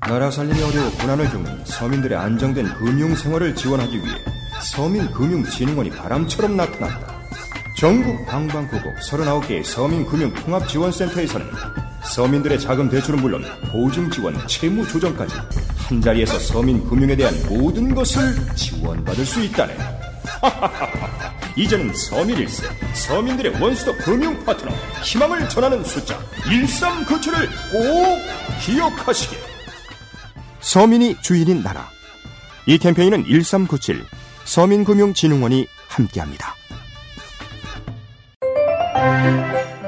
나라 0.01 0.31
살림이 0.31 0.61
어려워 0.61 0.89
고난을 1.01 1.29
겪는 1.29 1.65
서민들의 1.65 2.17
안정된 2.17 2.65
금융 2.75 3.13
생활을 3.15 3.55
지원하기 3.55 3.97
위해 3.97 4.15
서민금융진흥원이 4.61 5.91
바람처럼 5.91 6.55
나타났다. 6.57 7.16
전국 7.77 8.25
방방곡곡 8.25 8.95
39개의 8.95 9.63
서민금융통합지원센터에서는 9.63 11.47
서민들의 12.11 12.59
자금 12.59 12.89
대출은 12.89 13.21
물론 13.21 13.45
보증 13.71 14.09
지원, 14.09 14.35
채무 14.47 14.87
조정까지 14.87 15.35
한 15.87 16.01
자리에서 16.01 16.39
서민 16.39 16.83
금융에 16.89 17.15
대한 17.15 17.35
모든 17.47 17.93
것을 17.93 18.33
지원받을 18.55 19.23
수 19.23 19.43
있다네. 19.43 19.77
이제는 21.55 21.93
서민일세, 21.93 22.67
서민들의 22.95 23.61
원스톱 23.61 23.95
금융 23.99 24.43
파트너, 24.43 24.71
희망을 25.03 25.47
전하는 25.47 25.83
숫자 25.83 26.17
1397을 26.45 27.47
꼭 27.71 28.19
기억하시게. 28.65 29.37
서민이 30.61 31.17
주인인 31.21 31.61
나라. 31.61 31.87
이 32.65 32.79
캠페인은 32.79 33.25
1397 33.25 34.03
서민금융진흥원이 34.45 35.67
함께합니다. 35.89 36.57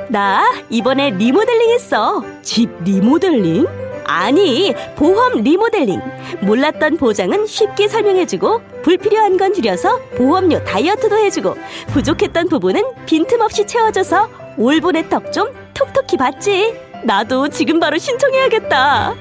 나 0.10 0.44
이번에 0.70 1.12
리모델링 1.12 1.70
했어. 1.72 2.22
집 2.42 2.70
리모델링? 2.84 3.66
아니, 4.06 4.74
보험 4.96 5.44
리모델링. 5.44 6.02
몰랐던 6.42 6.98
보장은 6.98 7.46
쉽게 7.46 7.88
설명해주고, 7.88 8.62
불필요한 8.82 9.38
건 9.38 9.54
줄여서 9.54 10.00
보험료 10.18 10.64
다이어트도 10.64 11.16
해주고, 11.16 11.56
부족했던 11.94 12.50
부분은 12.50 12.82
빈틈없이 13.06 13.68
채워줘서 13.68 14.28
올본의 14.58 15.10
턱 15.10 15.32
좀 15.32 15.50
톡톡히 15.76 16.18
받지. 16.18 16.74
나도 17.04 17.50
지금 17.50 17.80
바로 17.80 18.00
신청해야겠다. 18.00 19.14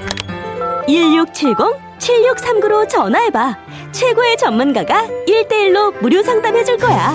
1670-7639로 0.88 2.88
전화해봐. 2.88 3.59
최고의 3.93 4.38
전문가가 4.38 5.07
1대1로 5.27 6.00
무료 6.00 6.23
상담해줄 6.23 6.79
거야. 6.79 7.15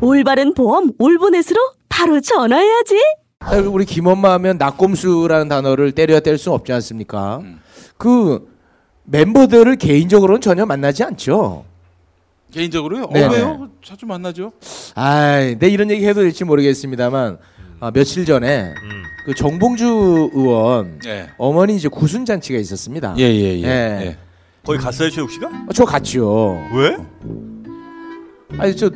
올바른 0.00 0.54
보험 0.54 0.92
올보넷으로 0.98 1.58
바로 1.88 2.20
전화해야지. 2.20 2.96
자, 3.40 3.56
그리고 3.56 3.72
우리 3.72 3.84
김엄마 3.84 4.32
하면 4.34 4.58
낙곰수라는 4.58 5.48
단어를 5.48 5.92
때려야 5.92 6.20
뗄 6.20 6.38
수 6.38 6.52
없지 6.52 6.72
않습니까? 6.72 7.38
음. 7.38 7.60
그 7.96 8.48
멤버들을 9.04 9.76
개인적으로는 9.76 10.40
전혀 10.40 10.64
만나지 10.66 11.04
않죠. 11.04 11.64
개인적으로요 12.52 13.08
네네. 13.08 13.26
어 13.26 13.30
왜요 13.32 13.68
자주 13.84 14.06
만나죠 14.06 14.52
아이, 14.94 15.58
내 15.58 15.68
이런 15.68 15.90
얘기 15.90 16.06
해도 16.06 16.20
될지 16.20 16.44
모르겠습니다만 16.44 17.38
아, 17.80 17.90
며칠 17.90 18.24
전에 18.24 18.72
음. 18.80 19.02
그 19.24 19.34
정봉주 19.34 20.30
의원 20.32 21.00
예예예 21.04 21.30
어머니 21.36 21.74
이제 21.74 21.88
구순 21.88 22.24
잔치가 22.24 22.56
있었습니다. 22.60 23.16
예, 23.18 23.24
예, 23.24 23.60
예. 23.60 23.66
예. 23.66 24.16
거기 24.64 24.78
갔어요, 24.78 25.10
최욱 25.10 25.32
씨가? 25.32 25.48
어, 25.48 25.72
저 25.74 25.84
갔죠. 25.84 26.56
왜? 26.74 26.96
아니 28.56 28.76
저 28.76 28.88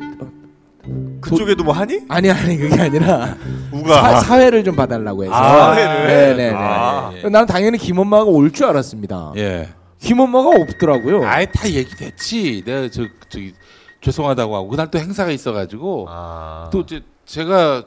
그쪽에도 1.21 1.63
뭐 1.63 1.73
하니? 1.73 1.99
아니 2.07 2.29
아니 2.31 2.57
그게 2.57 2.79
아니라 2.81 3.35
우가. 3.71 4.19
사, 4.21 4.39
회를좀 4.39 4.75
봐달라고 4.75 5.23
해서. 5.25 5.33
아, 5.33 5.73
사회를? 5.75 6.07
네네네. 6.07 6.53
아. 6.55 7.11
예, 7.13 7.21
예. 7.23 7.29
나는 7.29 7.45
당연히 7.47 7.77
김엄마가 7.77 8.23
올 8.25 8.51
줄 8.51 8.65
알았습니다. 8.65 9.33
예. 9.37 9.69
김엄마가 9.99 10.49
없더라고요. 10.61 11.25
아예 11.27 11.45
다 11.45 11.69
얘기됐지 11.69 12.63
내가 12.65 12.89
저 12.89 13.03
저기 13.29 13.53
죄송하다고 14.01 14.55
하고 14.55 14.67
그날 14.69 14.89
또 14.89 14.97
행사가 14.97 15.29
있어가지고 15.31 16.05
아. 16.09 16.69
또 16.71 16.81
이제 16.81 17.01
제가 17.25 17.83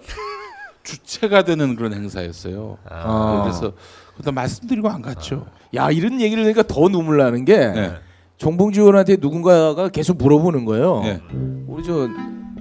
주체가 0.85 1.42
되는 1.42 1.75
그런 1.75 1.94
행사였어요. 1.94 2.78
아. 2.88 3.40
그래서 3.44 3.73
그다 4.16 4.30
말씀드리고 4.30 4.88
안 4.90 5.00
갔죠. 5.00 5.47
야 5.75 5.90
이런 5.90 6.21
얘기를 6.21 6.44
하니까 6.44 6.62
더 6.64 6.88
눈물 6.88 7.16
나는 7.18 7.44
게 7.47 7.56
네. 7.56 7.94
정봉주 8.37 8.80
의원한테 8.80 9.16
누군가가 9.21 9.88
계속 9.88 10.18
물어보는 10.18 10.64
거예요. 10.66 11.02
예. 11.06 11.21
우리 11.66 11.82
저 11.82 12.09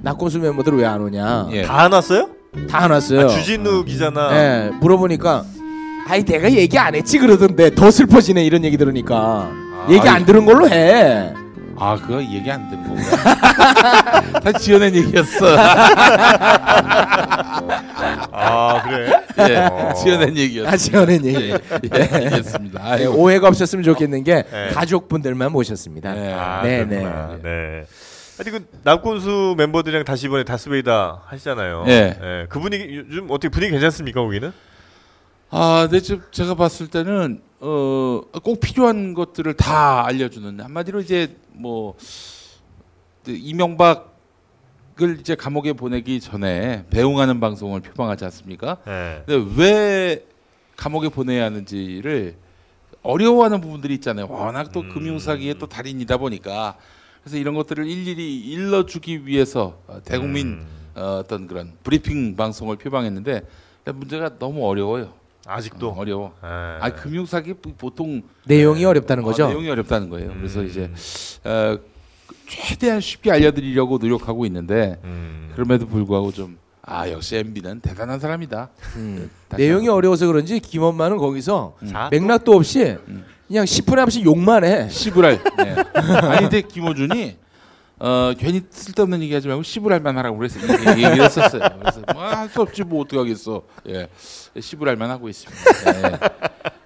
낙고수 0.04 0.40
멤버들 0.40 0.74
왜 0.78 0.86
안 0.86 1.02
오냐? 1.02 1.48
예. 1.52 1.64
다 1.64 1.82
안 1.86 1.92
왔어요? 1.94 2.30
다 2.70 2.80
안 2.80 2.92
왔어요. 2.92 3.26
아, 3.26 3.28
주진우 3.28 3.86
기자나. 3.86 4.30
예, 4.34 4.70
물어보니까 4.80 5.44
아이 6.08 6.24
내가 6.24 6.52
얘기 6.52 6.78
안 6.78 6.96
했지 6.96 7.18
그러던데 7.20 7.74
더 7.76 7.90
슬퍼지네 7.92 8.44
이런 8.44 8.64
얘기 8.66 8.76
들으니까 8.78 9.50
얘기 9.90 10.08
안 10.10 10.26
들은 10.26 10.46
걸로 10.46 10.68
해. 10.70 11.34
아 11.78 11.96
그거 11.96 12.22
얘기 12.22 12.52
안 12.52 12.70
듣는 12.70 12.84
건가? 12.88 14.22
다 14.42 14.52
지어낸 14.52 14.94
얘기였어. 14.96 15.56
아 18.34 18.82
그래? 18.84 19.12
예, 19.50 19.56
어. 19.72 19.94
지어낸 19.94 20.36
얘기였어. 20.38 20.70
하지 20.70 20.96
않은 20.96 21.26
얘기. 21.26 21.50
예, 21.52 21.58
예, 21.96 22.02
알겠습니다. 22.16 22.84
네, 22.84 22.90
아이고. 22.92 23.14
오해가 23.16 23.48
없었으면 23.48 23.84
좋겠는 23.84 24.24
게 24.24 24.44
네. 24.52 24.70
가족분들만 24.74 25.52
모셨습니다. 25.52 26.16
예. 26.18 26.34
아, 26.34 26.62
네. 26.64 26.86
네. 26.86 27.86
아니 28.42 28.50
그 28.50 28.68
남군수 28.84 29.54
멤버들이랑 29.56 30.04
다시 30.04 30.26
이번에 30.26 30.44
다스베이다 30.44 31.26
하시잖아요. 31.28 31.84
예. 31.88 32.48
그 32.50 32.60
분위기 32.60 32.96
요즘 32.96 33.30
어떻게 33.30 33.50
분위기 33.50 33.72
괜찮습니까 33.72 34.20
거기는? 34.20 34.52
아, 35.52 35.88
네, 35.92 36.00
저, 36.00 36.18
제가 36.32 36.56
봤을 36.56 36.88
때는 36.88 37.40
어, 37.60 38.22
꼭 38.42 38.60
필요한 38.60 39.14
것들을 39.14 39.54
다 39.54 40.08
알려주는 40.08 40.60
한마디로 40.60 41.02
이제 41.02 41.36
뭐그 41.52 41.98
이명박을 43.28 45.20
이제 45.20 45.36
감옥에 45.36 45.74
보내기 45.74 46.20
전에 46.20 46.86
배웅하는 46.90 47.40
방송을 47.40 47.82
표방하지 47.82 48.26
않습니까? 48.26 48.78
네. 48.88 49.22
근데 49.28 49.54
왜 49.56 50.26
감옥에 50.78 51.10
보내야 51.10 51.46
하는지를 51.46 52.34
어려워하는 53.04 53.62
부분들이 53.62 53.94
있잖아요. 53.96 54.26
워낙 54.28 54.72
또 54.72 54.80
음. 54.80 54.90
금융사기의 54.90 55.60
또 55.60 55.68
달인이다 55.68 56.18
보니까 56.18 56.78
그래서 57.24 57.38
이런 57.38 57.56
것들을 57.56 57.88
일일이 57.88 58.40
일러주기 58.40 59.26
위해서 59.26 59.78
어, 59.88 60.00
대국민 60.04 60.48
음. 60.48 60.68
어, 60.96 61.20
어떤 61.24 61.48
그런 61.48 61.74
브리핑 61.84 62.36
방송을 62.36 62.78
표방했는데 62.78 63.42
문제가 63.86 64.38
너무 64.38 64.68
어려워요. 64.68 65.14
아직도 65.46 65.90
어, 65.90 66.00
어려워. 66.00 66.34
예. 66.44 66.48
아 66.48 66.90
금융 66.96 67.26
사기 67.26 67.54
보통 67.54 68.22
내용이 68.46 68.86
어렵다는 68.86 69.24
거죠. 69.24 69.46
아, 69.46 69.48
내용이 69.48 69.70
어렵다는 69.70 70.10
거예요. 70.10 70.34
그래서 70.34 70.62
음. 70.62 70.68
이제 70.68 70.92
어, 71.44 71.78
최대한 72.48 73.00
쉽게 73.00 73.32
알려드리려고 73.32 73.98
노력하고 73.98 74.46
있는데 74.46 75.00
음. 75.04 75.52
그럼에도 75.56 75.88
불구하고 75.88 76.32
좀 76.32 76.62
아 76.84 77.10
역시 77.12 77.38
MB는 77.38 77.82
대단한 77.82 78.20
사람이다. 78.20 78.70
음. 78.96 79.30
내용이 79.56 79.86
한번. 79.86 79.96
어려워서 79.98 80.28
그런지 80.28 80.60
김엄마는 80.60 81.18
거기서 81.18 81.78
자, 81.88 82.10
맥락도 82.12 82.54
없이 82.54 82.98
음. 83.08 83.24
그냥 83.52 83.66
10분에 83.66 83.96
한 83.98 84.06
번씩 84.06 84.24
욕만 84.26 84.64
해. 84.64 84.88
시부랄. 84.90 85.42
네. 85.58 85.76
아니 85.94 86.40
근데 86.40 86.62
김호준이 86.62 87.36
어 88.00 88.34
괜히 88.38 88.62
쓸데없는 88.70 89.22
얘기하지 89.24 89.50
말고 89.50 89.62
시부랄만 89.62 90.18
하라고 90.18 90.38
그래서 90.38 90.58
이- 90.60 90.64
이- 90.64 91.04
얘기를 91.04 91.26
했었어요. 91.26 91.62
그래서 91.80 92.02
뭐할 92.14 92.48
수 92.48 92.62
없지 92.62 92.84
뭐 92.84 93.02
어떻게 93.02 93.18
하겠어. 93.18 93.62
예, 93.90 94.08
시부랄만 94.58 95.10
하고 95.10 95.28
있습니다. 95.28 95.62
예. 95.88 96.20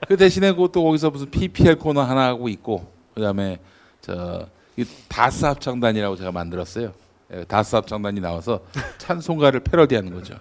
그 0.08 0.18
대신에 0.18 0.52
그또 0.54 0.84
거기서 0.84 1.12
무슨 1.12 1.30
PPL 1.30 1.76
코너 1.78 2.02
하나 2.02 2.26
하고 2.26 2.50
있고 2.50 2.92
그다음에 3.14 3.60
저 4.02 4.48
이 4.78 4.84
다스 5.08 5.46
합창단이라고 5.46 6.18
제가 6.18 6.34
만들었어요. 6.34 6.92
예, 7.34 7.46
다스 7.46 7.76
합창단이 7.78 8.20
나와서 8.20 8.60
찬송가를 8.98 9.62
패러디하는 9.62 10.14
거죠. 10.14 10.34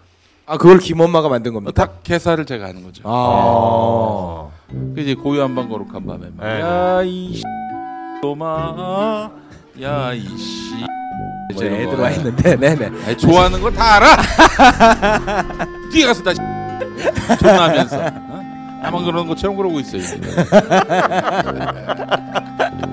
아 0.44 0.56
그걸 0.58 0.78
김엄마가 0.78 1.28
만든 1.28 1.52
겁니까? 1.54 1.70
딱 1.72 2.02
개사를 2.02 2.44
제가 2.44 2.66
하는 2.66 2.82
거죠. 2.82 3.02
아. 3.06 4.50
어. 4.72 4.92
그 4.94 5.00
이제 5.00 5.14
고요한 5.14 5.54
밤 5.54 5.68
거룩한 5.68 6.06
밤에 6.06 6.26
막 6.36 6.44
네. 6.46 6.60
야이 6.60 7.42
도마 8.22 9.30
야이씨 9.80 10.74
뭐 11.54 11.62
애들 11.64 11.98
와 11.98 12.10
있는데, 12.10 12.56
네네. 12.56 12.86
아니, 13.06 13.16
좋아하는 13.16 13.60
거 13.60 13.70
다 13.70 13.96
알아. 13.96 14.16
뒤에 15.92 16.06
가서 16.06 16.22
다 16.22 16.32
존나 17.38 17.64
하면서 17.68 17.98
어? 17.98 18.42
나만 18.82 19.04
그러는 19.04 19.26
것처럼 19.28 19.54
그러고 19.56 19.78
있어요. 19.80 20.02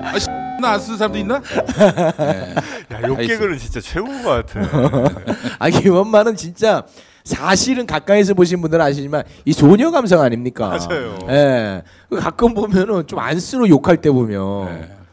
아, 0.02 0.18
씨, 0.18 0.28
나안 0.60 0.78
쓰는 0.80 0.98
사람도 0.98 1.18
있나? 1.18 1.40
네. 1.40 2.54
야, 2.92 3.02
요 3.08 3.16
개그는 3.16 3.58
진짜 3.58 3.80
최고인 3.80 4.22
것 4.22 4.46
같아. 4.46 4.60
아 5.58 5.68
김엄마는 5.70 6.36
진짜 6.36 6.84
사실은 7.24 7.86
가까이서 7.86 8.34
보신 8.34 8.60
분들은 8.60 8.84
아시지만 8.84 9.22
이 9.44 9.52
소녀 9.52 9.90
감성 9.90 10.20
아닙니까? 10.20 10.68
맞아요. 10.68 11.18
예. 11.28 11.82
그 12.08 12.16
가끔 12.16 12.54
보면은 12.54 13.06
좀 13.06 13.18
안쓰러 13.18 13.68
욕할 13.68 13.96
때 13.96 14.10
보면. 14.10 14.66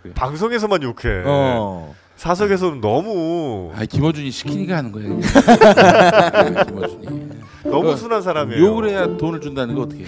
네. 0.03 0.13
방송에서만 0.13 0.81
욕해. 0.83 1.23
어. 1.25 1.93
사석에서는 2.19 2.81
너무 2.81 3.71
아 3.73 3.85
김어준이 3.85 4.29
시키니까 4.31 4.75
하는 4.75 4.91
거예요. 4.91 5.21
네, 5.23 6.65
김어준이 6.65 7.29
너무 7.63 7.91
그 7.91 7.95
순한 7.95 8.21
사람이에요. 8.21 8.61
욕을 8.61 8.89
해야 8.89 9.07
돈을 9.07 9.39
준다는 9.39 9.73
거 9.73 9.83
어떻게? 9.83 10.03
해? 10.03 10.07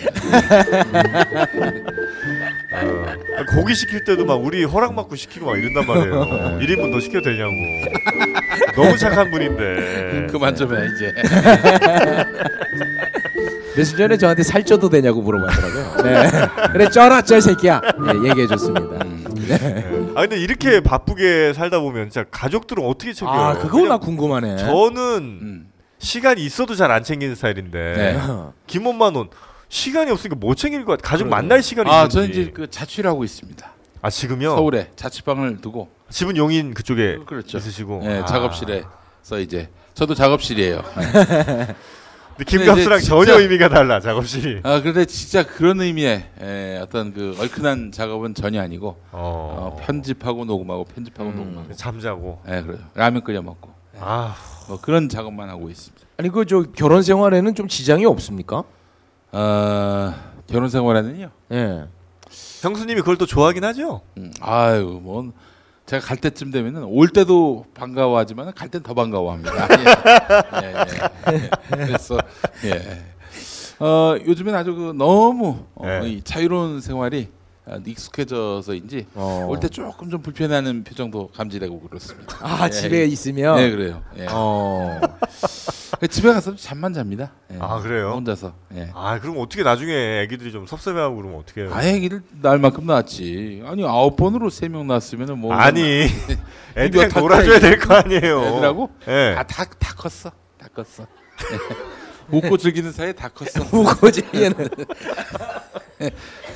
어. 2.73 3.05
고기 3.55 3.73
시킬 3.75 4.03
때도 4.03 4.25
막 4.25 4.33
우리 4.35 4.65
허락 4.65 4.93
받고 4.93 5.15
시키고 5.15 5.45
막 5.45 5.57
이런단 5.57 5.87
말이에요. 5.87 6.59
1인분 6.59 6.91
더 6.91 6.99
시켜도 6.99 7.23
되냐고. 7.23 7.53
너무 8.75 8.97
착한 8.97 9.31
분인데. 9.31 10.27
그만 10.31 10.53
좀해 10.53 10.87
이제. 10.87 11.13
며칠 13.75 13.97
전에 13.97 14.17
저한테 14.17 14.43
살쪄도 14.43 14.89
되냐고 14.89 15.21
물어봤더라고요. 15.21 16.03
네. 16.03 16.29
그래 16.73 16.89
쪄라 16.89 17.21
쪄 17.21 17.39
새끼야. 17.39 17.81
네, 17.81 18.29
얘기해줬습니다. 18.29 19.05
음. 19.05 20.13
아 20.15 20.21
근데 20.21 20.37
이렇게 20.37 20.81
바쁘게 20.81 21.53
살다 21.53 21.79
보면 21.79 22.09
진짜 22.09 22.25
가족들은 22.29 22.85
어떻게 22.85 23.13
챙겨요? 23.13 23.39
아 23.39 23.53
그거 23.57 23.81
나 23.87 23.97
궁금하네. 23.97 24.57
저는 24.57 25.17
음. 25.41 25.67
시간이 25.99 26.43
있어도 26.43 26.75
잘 26.75 26.91
안 26.91 27.03
챙기는 27.03 27.33
스타일인데 27.35 27.93
네. 27.95 28.19
김엄마는 28.67 29.29
시간이 29.69 30.11
없으니까 30.11 30.35
못 30.39 30.55
챙길 30.55 30.83
것 30.83 30.93
같아. 30.97 31.09
가족 31.09 31.25
그러게요. 31.25 31.35
만날 31.41 31.63
시간이 31.63 31.89
아 31.89 31.93
있는지. 32.03 32.13
저는 32.15 32.29
이제 32.29 32.51
그 32.53 32.69
자취를 32.69 33.09
하고 33.09 33.23
있습니다. 33.23 33.71
아 34.01 34.09
지금요? 34.09 34.55
서울에 34.55 34.91
자취방을 34.95 35.61
두고 35.61 35.89
집은 36.09 36.35
용인 36.35 36.73
그쪽에 36.73 37.19
그렇죠. 37.25 37.57
있으시고. 37.57 38.01
네, 38.03 38.19
아. 38.19 38.25
작업실에서 38.25 39.39
이제 39.39 39.69
저도 39.93 40.13
작업실이에요. 40.15 40.83
근데 42.45 42.57
김갑수랑 42.65 42.99
이제 42.99 43.07
전혀 43.07 43.25
진짜- 43.25 43.39
의미가 43.39 43.69
달라 43.69 43.99
작업실이. 43.99 44.61
아 44.63 44.79
그런데 44.81 45.05
진짜 45.05 45.45
그런 45.45 45.79
의미의 45.81 46.23
에, 46.41 46.77
어떤 46.79 47.13
그 47.13 47.35
얼큰한 47.39 47.91
작업은 47.91 48.33
전혀 48.33 48.61
아니고 48.61 48.97
어, 49.11 49.73
어. 49.73 49.77
편집하고 49.85 50.45
녹음하고 50.45 50.85
편집하고 50.85 51.29
음. 51.29 51.35
녹음하고. 51.35 51.73
잠자고. 51.75 52.41
네 52.45 52.61
그래요. 52.63 52.79
라면 52.95 53.23
끓여 53.23 53.41
먹고 53.41 53.69
아 53.99 54.35
뭐 54.67 54.79
그런 54.79 55.09
작업만 55.09 55.49
하고 55.49 55.69
있습니다. 55.69 56.05
아니 56.17 56.29
그 56.29 56.45
저 56.45 56.63
결혼 56.75 57.01
생활에는 57.03 57.55
좀 57.55 57.67
지장이 57.67 58.05
없습니까? 58.05 58.63
어, 59.33 60.13
결혼 60.47 60.69
생활에는요. 60.69 61.29
예. 61.51 61.85
형수님이 62.61 63.01
그걸 63.01 63.17
또 63.17 63.25
좋아하긴 63.25 63.63
하죠. 63.65 64.01
음, 64.17 64.31
아유 64.39 64.99
뭐 65.03 65.31
제가 65.91 66.05
갈 66.05 66.15
때쯤 66.15 66.51
되면은 66.51 66.85
올 66.85 67.09
때도 67.09 67.65
반가워하지만 67.73 68.53
갈 68.53 68.69
땐 68.69 68.81
더 68.81 68.93
반가워합니다. 68.93 69.67
예, 70.63 70.67
예, 70.67 71.33
예. 71.33 71.49
그래서 71.69 72.17
예. 72.63 73.03
어, 73.85 74.15
요즘엔 74.25 74.55
아주 74.55 74.73
그 74.73 74.93
너무 74.95 75.65
어, 75.75 75.85
네. 75.85 76.09
이 76.09 76.21
자유로운 76.21 76.79
생활이 76.79 77.27
아, 77.27 77.40
익숙해져서인지 77.85 79.07
어. 79.15 79.45
올때 79.49 79.69
조금 79.69 80.09
좀 80.09 80.21
불편해하는 80.21 80.83
표정도 80.83 81.29
감지되고 81.35 81.79
그렇습니다. 81.81 82.37
아 82.41 82.65
예, 82.65 82.69
집에 82.69 82.99
예. 82.99 83.05
있으면. 83.05 83.55
네 83.57 83.69
그래요. 83.71 84.01
예. 84.17 84.27
어. 84.29 84.99
집에 86.09 86.33
가서 86.33 86.55
잠만 86.55 86.93
잡니다. 86.93 87.31
예. 87.53 87.57
아, 87.59 87.79
그래요? 87.79 88.13
혼자서. 88.15 88.53
예. 88.75 88.89
아 88.95 89.19
그럼 89.19 89.37
어떻게 89.39 89.61
나중에 89.63 90.21
애기들이 90.23 90.51
좀 90.51 90.65
섭섭해하고 90.65 91.15
그러면 91.15 91.39
어떻게 91.39 91.61
해요? 91.61 91.71
아기를 91.73 92.21
낳을 92.41 92.57
만큼 92.59 92.85
낳았지. 92.87 93.61
아니 93.65 93.85
아홉 93.85 94.15
번으로 94.15 94.49
세 94.49 94.67
명 94.67 94.87
낳았으면은 94.87 95.37
뭐 95.37 95.53
아니 95.53 96.07
다 97.11 97.19
놀아줘야. 97.19 97.59
될 97.59 97.77
거 97.79 97.93
아니에요. 97.95 98.41
애들하고 98.45 98.89
예. 99.07 99.35
아다 99.37 99.65
다 99.77 99.93
컸어. 99.95 100.31
다 100.57 100.67
컸어. 100.73 101.05
웃고 102.31 102.57
즐기는 102.57 102.91
사이에 102.91 103.13
다 103.13 103.29
컸어. 103.29 103.63
우거지에는 103.71 104.69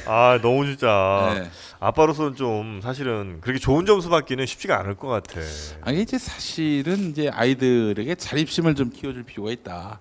아 0.07 0.39
너무 0.41 0.65
진짜 0.65 1.33
네. 1.35 1.49
아빠로서는 1.79 2.35
좀 2.35 2.79
사실은 2.81 3.39
그렇게 3.41 3.59
좋은 3.59 3.85
점수 3.85 4.09
받기는 4.09 4.45
쉽지가 4.45 4.79
않을 4.79 4.95
것 4.95 5.07
같아. 5.07 5.39
아니 5.81 6.01
이제 6.01 6.17
사실은 6.17 7.11
이제 7.11 7.29
아이들에게 7.29 8.15
자립심을 8.15 8.75
좀 8.75 8.89
키워줄 8.89 9.23
필요가 9.23 9.51
있다. 9.51 9.99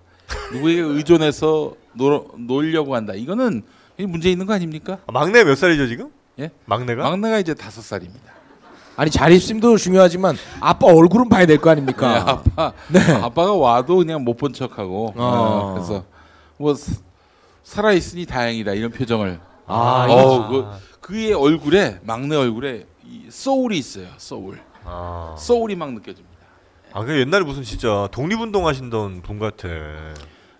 누구에게 0.53 0.81
의존해서 0.81 1.75
놀, 1.93 2.25
놀려고 2.37 2.95
한다. 2.95 3.13
이거는 3.13 3.63
이 3.97 4.05
문제 4.05 4.29
있는 4.29 4.45
거 4.45 4.53
아닙니까? 4.53 4.99
아, 5.07 5.11
막내 5.11 5.43
몇 5.43 5.55
살이죠 5.55 5.87
지금? 5.87 6.11
예? 6.39 6.51
막내가? 6.65 7.03
막내가 7.03 7.39
이제 7.39 7.53
다섯 7.53 7.81
살입니다. 7.81 8.34
아니 8.97 9.11
자립심도 9.11 9.77
중요하지만 9.77 10.35
아빠 10.61 10.87
얼굴은 10.87 11.27
봐야 11.29 11.45
될거 11.45 11.65
네, 11.65 11.71
아닙니까? 11.71 12.41
아빠 12.55 12.73
아빠가 13.21 13.53
와도 13.53 13.97
그냥 13.97 14.23
못 14.23 14.37
본 14.37 14.53
척하고 14.53 15.07
어. 15.07 15.13
어, 15.15 15.73
그래서 15.73 16.03
뭐 16.57 16.73
사- 16.73 16.93
살아 17.63 17.91
있으니 17.93 18.25
다행이다 18.25 18.73
이런 18.73 18.91
표정을. 18.91 19.39
아, 19.67 20.05
어, 20.09 20.47
그, 20.47 20.65
그의 21.01 21.33
얼굴에 21.33 21.99
막내 22.03 22.35
얼굴에 22.35 22.85
이 23.03 23.23
소울이 23.29 23.77
있어요. 23.79 24.07
소울. 24.17 24.59
아, 24.85 25.35
소울이 25.37 25.75
막 25.75 25.91
느껴집니다. 25.93 26.35
아, 26.93 27.03
그 27.03 27.19
옛날에 27.19 27.43
무슨 27.43 27.63
진짜 27.63 28.07
독립운동 28.11 28.67
하신던 28.67 29.21
분 29.23 29.39
같아. 29.39 29.67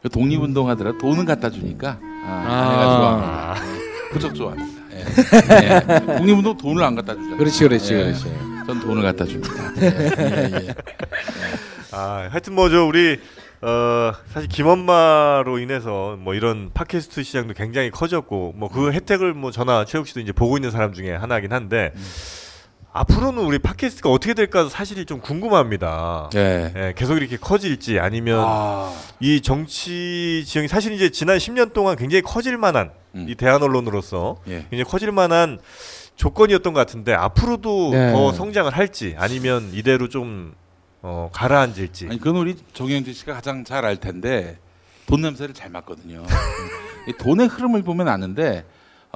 그 0.02 0.10
독립운동 0.12 0.68
하더라 0.70 0.98
돈은 0.98 1.26
갖다 1.26 1.50
주니까 1.52 2.00
아, 2.02 2.28
아. 2.28 2.52
아내가 2.70 2.84
좋아합니다. 2.98 3.54
네, 3.54 4.14
무척 4.14 4.36
좋아합니다. 4.36 4.75
예. 5.52 5.82
예. 6.14 6.18
독립운동 6.18 6.58
돈을 6.58 6.84
안 6.84 6.96
갖다 6.96 7.14
주잖아요. 7.14 7.38
그렇지 7.38 7.64
그렇지 7.64 7.94
예. 7.94 8.04
그렇지. 8.06 8.24
전 8.68 8.80
돈을 8.80 9.04
갖다 9.04 9.26
줍니다. 9.26 9.54
예, 9.80 9.86
예, 9.86 10.68
예. 10.68 10.76
아, 11.92 12.28
하여튼 12.32 12.54
뭐죠 12.56 12.88
우리 12.88 13.20
어 13.62 14.12
사실 14.34 14.50
김엄마로 14.50 15.60
인해서 15.60 16.18
뭐 16.20 16.34
이런 16.34 16.72
팟캐스트 16.74 17.24
시장도 17.24 17.54
굉장히 17.54 17.90
커졌고 17.92 18.54
뭐 18.58 18.70
그 18.70 18.92
혜택을 18.92 19.34
뭐 19.34 19.52
저나 19.52 19.86
최욱 19.86 20.08
씨도 20.08 20.20
이제 20.20 20.32
보고 20.32 20.58
있는 20.58 20.72
사람 20.72 20.94
중에 20.94 21.12
하나긴 21.16 21.54
한데 21.54 21.94
앞으로는 22.92 23.44
우리 23.44 23.60
팟캐스트가 23.60 24.10
어떻게 24.10 24.34
될까 24.34 24.68
사실이 24.70 25.06
좀 25.06 25.20
궁금합니다. 25.20 26.30
예. 26.36 26.74
예, 26.76 26.94
계속 26.96 27.18
이렇게 27.18 27.38
커질지 27.38 28.00
아니면 28.00 28.44
아, 28.46 28.94
이 29.20 29.42
정치 29.42 30.44
지형이 30.46 30.68
사실 30.68 30.94
이제 30.94 31.10
지난 31.10 31.38
10년 31.38 31.74
동안 31.74 31.96
굉장히 31.98 32.22
커질 32.22 32.58
만한 32.58 32.92
음. 33.16 33.26
이 33.30 33.36
대한 33.36 33.62
언론으로서 33.64 34.38
예. 34.48 34.66
굉장히 34.70 34.84
커질 34.84 35.12
만한 35.12 35.60
조건이었던 36.16 36.74
것 36.74 36.80
같은데 36.80 37.14
앞으로도 37.14 37.92
네. 37.92 38.12
더 38.12 38.32
성장을 38.34 38.72
할지 38.72 39.16
아니면 39.18 39.70
이대로 39.74 40.10
좀 40.10 40.54
어, 41.02 41.30
가라앉을지. 41.34 42.08
아니 42.08 42.18
그건 42.18 42.38
우리 42.38 42.56
정영진 42.74 43.14
씨가 43.14 43.34
가장 43.34 43.64
잘 43.64 43.86
알 43.86 43.98
텐데 43.98 44.58
돈 45.08 45.22
냄새를 45.22 45.54
잘 45.54 45.70
맡거든요. 45.70 46.24
이 47.08 47.14
돈의 47.14 47.48
흐름을 47.48 47.84
보면 47.84 48.08
아는데 48.08 48.66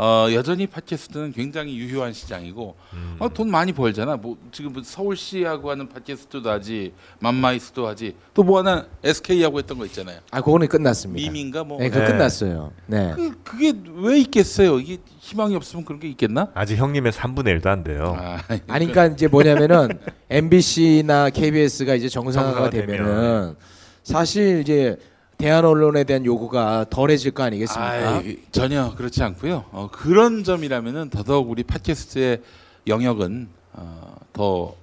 어, 0.01 0.27
여전히 0.31 0.65
팟캐스트는 0.65 1.33
굉장히 1.33 1.77
유효한 1.77 2.13
시장이고 2.13 2.73
음. 2.93 3.15
어, 3.19 3.27
돈 3.27 3.51
많이 3.51 3.73
벌잖아. 3.73 4.15
뭐 4.15 4.37
지금 4.53 4.71
뭐 4.71 4.81
서울시하고 4.81 5.69
하는 5.69 5.89
팟캐스트도 5.89 6.49
하지, 6.49 6.93
맘마이스도 7.19 7.85
하지. 7.85 8.15
또 8.33 8.43
뭐 8.43 8.59
하나 8.59 8.87
SK하고 9.03 9.59
했던 9.59 9.77
거 9.77 9.85
있잖아요. 9.87 10.21
아, 10.31 10.39
그거는 10.39 10.69
끝났습니다. 10.69 11.21
미민가 11.29 11.65
뭐. 11.65 11.79
네, 11.79 11.89
그거 11.89 12.05
네. 12.05 12.11
끝났어요. 12.13 12.71
네. 12.87 13.11
그, 13.13 13.43
그게 13.43 13.73
왜 13.95 14.19
있겠어요? 14.21 14.79
이게 14.79 14.97
희망이 15.19 15.53
없으면 15.57 15.83
그런 15.83 15.99
게 15.99 16.07
있겠나? 16.07 16.47
아직 16.53 16.77
형님의 16.77 17.11
3분의 17.11 17.59
1도 17.59 17.67
안 17.67 17.83
돼요. 17.83 18.15
아, 18.17 18.39
아니 18.47 18.61
그러니까 18.87 19.07
이제 19.07 19.27
뭐냐면은 19.27 19.99
MBC나 20.31 21.29
KBS가 21.31 21.95
이제 21.95 22.07
정상화가 22.07 22.69
정상화 22.69 22.69
되면은 22.69 23.55
사실 24.03 24.61
이제 24.61 24.97
대한 25.39 25.63
언론에 25.63 26.03
대한 26.03 26.25
요구가 26.25 26.85
덜해질 26.89 27.31
거 27.31 27.43
아니겠습니까? 27.43 28.17
아이, 28.17 28.37
전혀 28.51 28.93
그렇지 28.93 29.23
않고요. 29.23 29.65
어, 29.71 29.89
그런 29.89 30.43
점이라면은 30.43 31.09
더더욱 31.09 31.49
우리 31.49 31.63
팟캐스트의 31.63 32.41
영역은 32.87 33.47
어, 33.71 34.15
더 34.33 34.75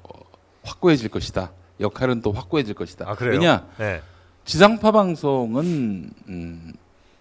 확고해질 0.62 1.11
것이다. 1.11 1.53
역할은 1.79 2.23
또 2.23 2.33
확고해질 2.33 2.75
것이다. 2.75 3.05
아 3.07 3.14
그래요? 3.14 3.33
왜냐 3.35 3.66
네. 3.77 4.01
지상파 4.47 4.92
방송은 4.92 6.11
음, 6.29 6.73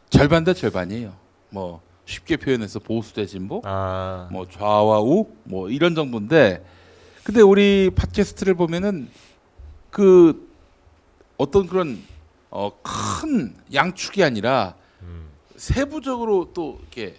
절반 0.10 0.46
대 0.46 0.54
절반이에요. 0.54 1.12
뭐 1.50 1.82
쉽게 2.06 2.38
표현해서 2.38 2.80
보수 2.80 3.14
대 3.14 3.26
진보, 3.26 3.62
아. 3.66 4.30
뭐 4.32 4.48
좌와 4.48 5.02
우, 5.02 5.28
뭐 5.44 5.70
이런 5.70 5.94
정도인데, 5.94 6.64
근데 7.24 7.42
우리 7.42 7.90
팟캐스트를 7.94 8.54
보면은 8.54 9.10
그 9.90 10.48
어떤 11.38 11.68
그런 11.68 12.02
어, 12.58 12.72
큰 12.82 13.54
양축이 13.74 14.24
아니라 14.24 14.76
음. 15.02 15.28
세부적으로 15.58 16.54
또 16.54 16.80
이렇게 16.80 17.18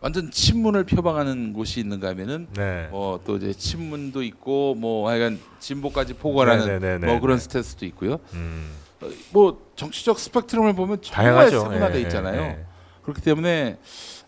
완전 0.00 0.30
친문을 0.30 0.84
표방하는 0.84 1.52
곳이 1.52 1.80
있는가 1.80 2.08
하면은 2.08 2.48
네. 2.54 2.88
뭐또 2.90 3.36
이제 3.36 3.52
친문도 3.52 4.22
있고 4.22 4.74
뭐 4.74 5.10
하여간 5.10 5.38
진보까지 5.58 6.14
포괄하는 6.14 6.64
네네네네. 6.66 7.06
뭐 7.06 7.20
그런 7.20 7.38
스탠스도 7.38 7.84
있고요. 7.86 8.20
음. 8.32 8.70
어, 9.02 9.10
뭐 9.32 9.70
정치적 9.76 10.18
스펙트럼을 10.18 10.72
보면 10.72 11.02
정말. 11.02 11.50
세분화돼 11.50 11.98
예, 11.98 12.00
있잖아요. 12.02 12.40
예, 12.40 12.46
예. 12.46 12.64
그렇기 13.02 13.20
때문에 13.20 13.78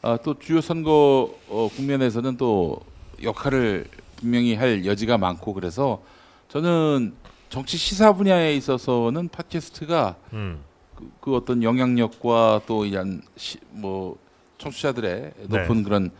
어, 0.02 0.18
또 0.22 0.38
주요 0.38 0.60
선거 0.60 1.34
어, 1.48 1.70
국면에서는 1.74 2.36
또 2.36 2.78
역할을 3.22 3.86
분명히 4.16 4.54
할 4.54 4.84
여지가 4.84 5.16
많고 5.16 5.54
그래서 5.54 6.02
저는 6.48 7.14
정치 7.50 7.76
시사 7.76 8.12
분야에 8.12 8.54
있어서는 8.54 9.28
팟캐스트가 9.28 10.16
음. 10.32 10.60
그, 10.94 11.10
그 11.20 11.36
어떤 11.36 11.64
영향력과 11.64 12.62
또 12.66 12.86
이런 12.86 13.22
시, 13.36 13.58
뭐 13.70 14.16
청취자들의 14.58 15.32
높은 15.48 15.82
그런 15.82 16.10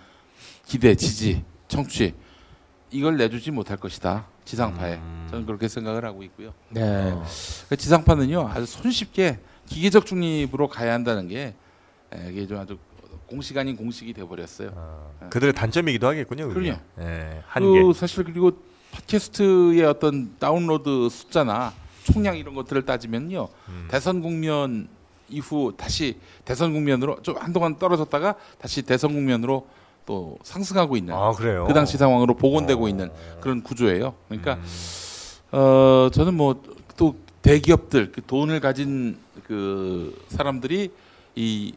기대, 0.66 0.94
지지, 0.96 1.44
청취 1.68 2.14
이걸 2.90 3.16
내주지 3.16 3.52
못할 3.52 3.76
것이다 3.76 4.26
지상파에 4.44 4.96
음. 4.96 5.28
저는 5.30 5.46
그렇게 5.46 5.68
생각을 5.68 6.04
하고 6.04 6.24
있고요. 6.24 6.52
네. 6.68 7.14
그 7.68 7.76
지상파는요 7.76 8.48
아주 8.48 8.66
손쉽게 8.66 9.38
기계적 9.66 10.06
중립으로 10.06 10.66
가야 10.68 10.92
한다는 10.94 11.28
게 11.28 11.54
에, 12.12 12.30
이게 12.32 12.48
좀 12.48 12.58
아주 12.58 12.76
공식 13.26 13.56
아닌 13.56 13.76
공식이 13.76 14.12
돼버렸어요. 14.14 14.72
아, 14.74 15.28
그들의 15.28 15.52
단점이기도 15.52 16.08
하겠군요. 16.08 16.48
그게. 16.48 16.72
그럼요. 16.72 16.80
예, 17.02 17.42
한계. 17.46 17.82
그 17.84 17.92
사실 17.92 18.24
그리고 18.24 18.50
팟캐스트의 18.92 19.84
어떤 19.84 20.36
다운로드 20.38 21.08
숫자나 21.10 21.72
총량 22.04 22.36
이런 22.36 22.54
것들을 22.54 22.84
따지면요 22.84 23.48
음. 23.68 23.88
대선 23.90 24.20
국면 24.20 24.88
이후 25.28 25.72
다시 25.76 26.16
대선 26.44 26.72
국면으로 26.72 27.22
좀 27.22 27.36
한동안 27.36 27.78
떨어졌다가 27.78 28.34
다시 28.60 28.82
대선 28.82 29.12
국면으로 29.12 29.66
또 30.06 30.38
상승하고 30.42 30.96
있는 30.96 31.14
아 31.14 31.30
그래요. 31.32 31.66
그 31.68 31.74
당시 31.74 31.96
상황으로 31.96 32.34
복원되고 32.34 32.84
어. 32.84 32.88
있는 32.88 33.10
그런 33.40 33.62
구조예요. 33.62 34.14
그러니까 34.28 34.54
음. 34.54 34.64
어 35.52 36.10
저는 36.12 36.34
뭐 36.34 36.80
또 37.00 37.16
대기업들 37.40 38.12
그 38.12 38.20
돈을 38.26 38.60
가진 38.60 39.16
그 39.46 40.22
사람들이 40.28 40.92
이 41.34 41.72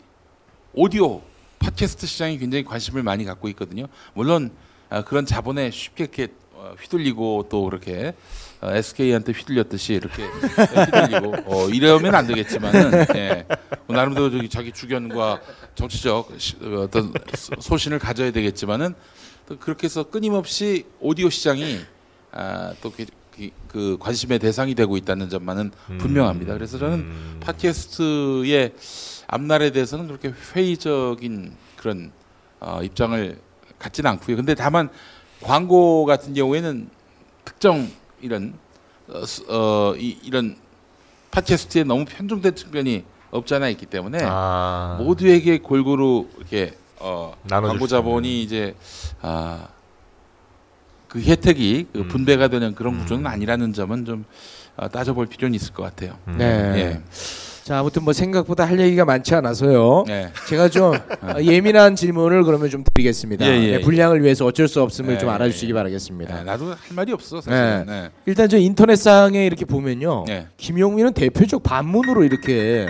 오디오 0.73 1.21
팟캐스트 1.59 2.05
시장에 2.05 2.37
굉장히 2.37 2.65
관심을 2.65 3.03
많이 3.03 3.23
갖고 3.23 3.47
있거든요. 3.47 3.87
물론 4.15 4.51
아, 4.89 5.05
그런 5.05 5.25
자본에 5.25 5.71
쉽게 5.71 6.03
이렇게 6.03 6.23
어, 6.25 6.27
휘둘리고 6.79 7.47
또 7.49 7.63
그렇게 7.65 8.13
어, 8.61 8.71
SK한테 8.71 9.33
휘둘렸듯이 9.33 9.93
이렇게 9.93 10.23
휘둘리고 10.23 11.35
어, 11.45 11.69
이러면 11.69 12.15
안 12.15 12.27
되겠지만은 12.27 13.05
예, 13.15 13.45
뭐 13.87 13.95
나름대로 13.95 14.31
저기 14.31 14.47
자기 14.49 14.71
주견과 14.71 15.41
정치적 15.75 16.29
시- 16.37 16.55
어, 16.61 16.81
어떤 16.83 17.13
소- 17.35 17.53
소신을 17.59 17.99
가져야 17.99 18.31
되겠지만은 18.31 18.93
또 19.47 19.57
그렇게 19.57 19.85
해서 19.85 20.03
끊임없이 20.03 20.85
오디오 20.99 21.29
시장이 21.29 21.79
아, 22.31 22.73
또 22.81 22.91
그, 22.91 23.05
그- 23.35 23.49
그 23.67 23.97
관심의 23.99 24.39
대상이 24.39 24.75
되고 24.75 24.95
있다는 24.95 25.29
점만은 25.29 25.71
분명합니다. 25.99 26.53
그래서 26.53 26.77
저는 26.77 26.93
음. 26.99 27.37
팟캐스트의 27.41 28.73
앞날에 29.27 29.71
대해서는 29.71 30.07
그렇게 30.07 30.33
회의적인 30.55 31.53
그런 31.75 32.11
어, 32.59 32.79
입장을 32.81 33.37
갖지는 33.79 34.11
않고요. 34.11 34.37
근데 34.37 34.55
다만 34.55 34.89
광고 35.43 36.05
같은 36.05 36.33
경우에는 36.33 36.89
특정 37.45 37.89
이런 38.21 38.53
어, 39.09 39.25
스- 39.25 39.43
어, 39.49 39.93
이, 39.97 40.17
이런 40.23 40.55
팟캐스트에 41.31 41.83
너무 41.83 42.05
편중된 42.05 42.55
측면이 42.55 43.03
없지 43.31 43.55
않아 43.55 43.67
있기 43.69 43.85
때문에 43.87 44.19
아. 44.23 44.97
모두에게 45.01 45.57
골고루 45.59 46.27
이렇게 46.37 46.73
어, 46.99 47.35
광고. 47.49 47.87
자본이 47.87 48.41
이제 48.43 48.75
아, 49.21 49.67
그 51.07 51.19
혜택이 51.21 51.87
그 51.91 51.99
음. 51.99 52.07
분배가 52.07 52.47
되는 52.47 52.73
그런 52.75 52.95
음. 52.95 52.99
구조는 53.01 53.27
아니라는 53.27 53.73
점은 53.73 54.05
좀 54.05 54.25
아, 54.77 54.87
따져볼 54.87 55.25
필요는 55.27 55.53
있을 55.55 55.73
것 55.73 55.83
같아요. 55.83 56.17
음. 56.27 56.37
네. 56.37 56.45
예. 56.45 57.01
자, 57.63 57.79
아무튼 57.79 58.03
뭐 58.03 58.11
생각보다 58.11 58.65
할 58.65 58.77
얘기가 58.79 59.05
많지 59.05 59.33
않아서요. 59.35 60.03
네. 60.05 60.29
제가 60.49 60.67
좀 60.67 60.93
어, 60.93 60.93
예민한 61.41 61.95
질문을 61.95 62.43
그러면 62.43 62.69
좀 62.69 62.83
드리겠습니다. 62.83 63.45
예, 63.45 63.51
예, 63.51 63.59
네, 63.59 63.73
예. 63.75 63.79
분량을 63.79 64.21
위해서 64.21 64.45
어쩔 64.45 64.67
수 64.67 64.81
없음을 64.81 65.13
예, 65.13 65.17
좀 65.17 65.29
알아주시기 65.29 65.69
예. 65.69 65.73
바라겠습니다. 65.73 66.35
네, 66.35 66.43
나도 66.43 66.65
할 66.71 66.77
말이 66.93 67.13
없어 67.13 67.39
사실. 67.39 67.85
네. 67.85 68.09
일단 68.25 68.49
저 68.49 68.57
인터넷상에 68.57 69.45
이렇게 69.45 69.63
보면요. 69.63 70.25
네. 70.27 70.47
김용민은 70.57 71.13
대표적 71.13 71.63
반문으로 71.63 72.25
이렇게 72.25 72.87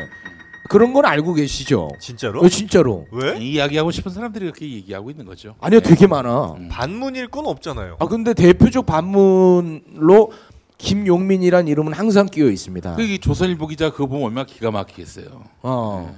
그런 0.70 0.92
건 0.94 1.06
알고 1.06 1.36
계시죠? 1.36 1.90
진짜로? 2.00 2.42
어, 2.42 2.50
진짜로. 2.50 3.06
왜? 3.12 3.38
이야기하고 3.38 3.92
싶은 3.92 4.12
사람들이 4.12 4.46
그렇게 4.46 4.72
얘기하고 4.72 5.12
있는 5.12 5.26
거죠. 5.26 5.56
아니요, 5.60 5.82
네. 5.82 5.90
되게 5.90 6.08
많아. 6.08 6.54
음. 6.54 6.70
반문일 6.72 7.28
건 7.28 7.46
없잖아요. 7.46 7.98
아 8.00 8.06
근데 8.08 8.34
대표적 8.34 8.88
반문로 8.88 10.32
김용민이란 10.78 11.68
이름은 11.68 11.94
항상 11.94 12.26
끼어 12.28 12.50
있습니다. 12.50 12.96
그 12.96 13.18
조선일보 13.20 13.68
기자 13.68 13.92
그거 13.92 14.08
보면 14.08 14.26
얼마나 14.26 14.46
기가 14.46 14.72
막히겠어요. 14.72 15.44
어. 15.62 16.16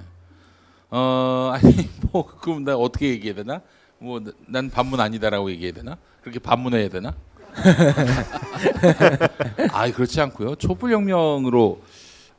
어 0.90 1.52
아니 1.54 1.90
뭐 2.12 2.26
그럼 2.26 2.64
나 2.64 2.76
어떻게 2.76 3.10
얘기해야 3.10 3.36
되나? 3.36 3.62
뭐 4.00 4.20
난 4.48 4.70
반문 4.70 5.00
아니다라고 5.00 5.50
얘기해야 5.52 5.74
되나? 5.74 5.98
그렇게 6.22 6.40
반문해야 6.40 6.90
되나? 6.90 7.14
아 9.72 9.92
그렇지 9.92 10.20
않고요. 10.22 10.56
촛불혁명으로 10.56 11.82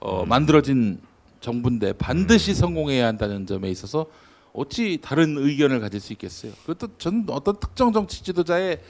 어, 0.00 0.24
만들어진 0.26 1.00
정부인데 1.40 1.94
반드시 1.94 2.54
성공해야 2.54 3.06
한다는 3.06 3.46
점에 3.46 3.70
있어서 3.70 4.06
어찌 4.52 4.98
다른 5.02 5.36
의견을 5.38 5.80
가질 5.80 6.00
수 6.00 6.12
있겠어요. 6.12 6.52
그것도 6.66 6.96
저는 6.98 7.26
어떤 7.28 7.58
특정 7.60 7.92
정치 7.92 8.22
지도자의 8.22 8.80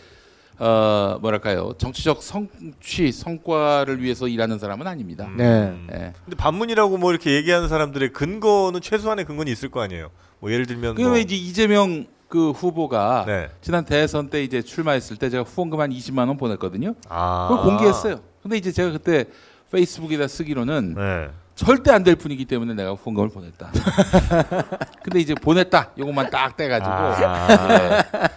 어 0.59 1.19
뭐랄까요 1.21 1.75
정치적 1.77 2.23
성취 2.23 3.12
성과를 3.12 4.03
위해서 4.03 4.27
일하는 4.29 4.59
사람은 4.59 4.87
아닙니다. 4.87 5.29
네. 5.37 5.75
예. 5.92 6.12
근데 6.25 6.37
반문이라고 6.37 6.97
뭐 6.97 7.11
이렇게 7.11 7.33
얘기하는 7.35 7.69
사람들의 7.69 8.12
근거는 8.12 8.81
최소한의 8.81 9.25
근거는 9.27 9.53
있을 9.53 9.69
거 9.71 9.81
아니에요. 9.83 10.11
뭐 10.40 10.51
예를 10.51 10.66
들면 10.66 10.95
그러면 10.95 11.12
뭐 11.12 11.19
이제 11.19 11.35
이재명 11.35 12.07
그 12.29 12.51
후보가 12.51 13.25
네. 13.27 13.49
지난 13.61 13.85
대선 13.85 14.31
때 14.31 14.42
이제 14.42 14.62
출마했을 14.62 15.16
때 15.16 15.31
제가 15.31 15.42
후원금 15.45 15.79
한 15.81 15.90
20만 15.90 16.27
원 16.29 16.37
보냈거든요. 16.37 16.95
아. 17.09 17.49
그걸 17.51 17.64
공개했어요. 17.64 18.21
근데 18.42 18.57
이제 18.57 18.73
제가 18.73 18.90
그때 18.92 19.27
페이스북에다 19.71 20.27
쓰기로는 20.27 20.95
네. 20.95 21.29
절대 21.55 21.90
안 21.90 22.03
될 22.05 22.16
분이기 22.16 22.45
때문에 22.45 22.75
내가 22.75 22.92
후원금을 22.92 23.29
보냈다. 23.31 23.71
근데 25.03 25.21
이제 25.21 25.35
보냈다. 25.35 25.90
요것만 25.99 26.31
딱 26.31 26.57
떼가지고. 26.57 26.90
아. 26.90 28.29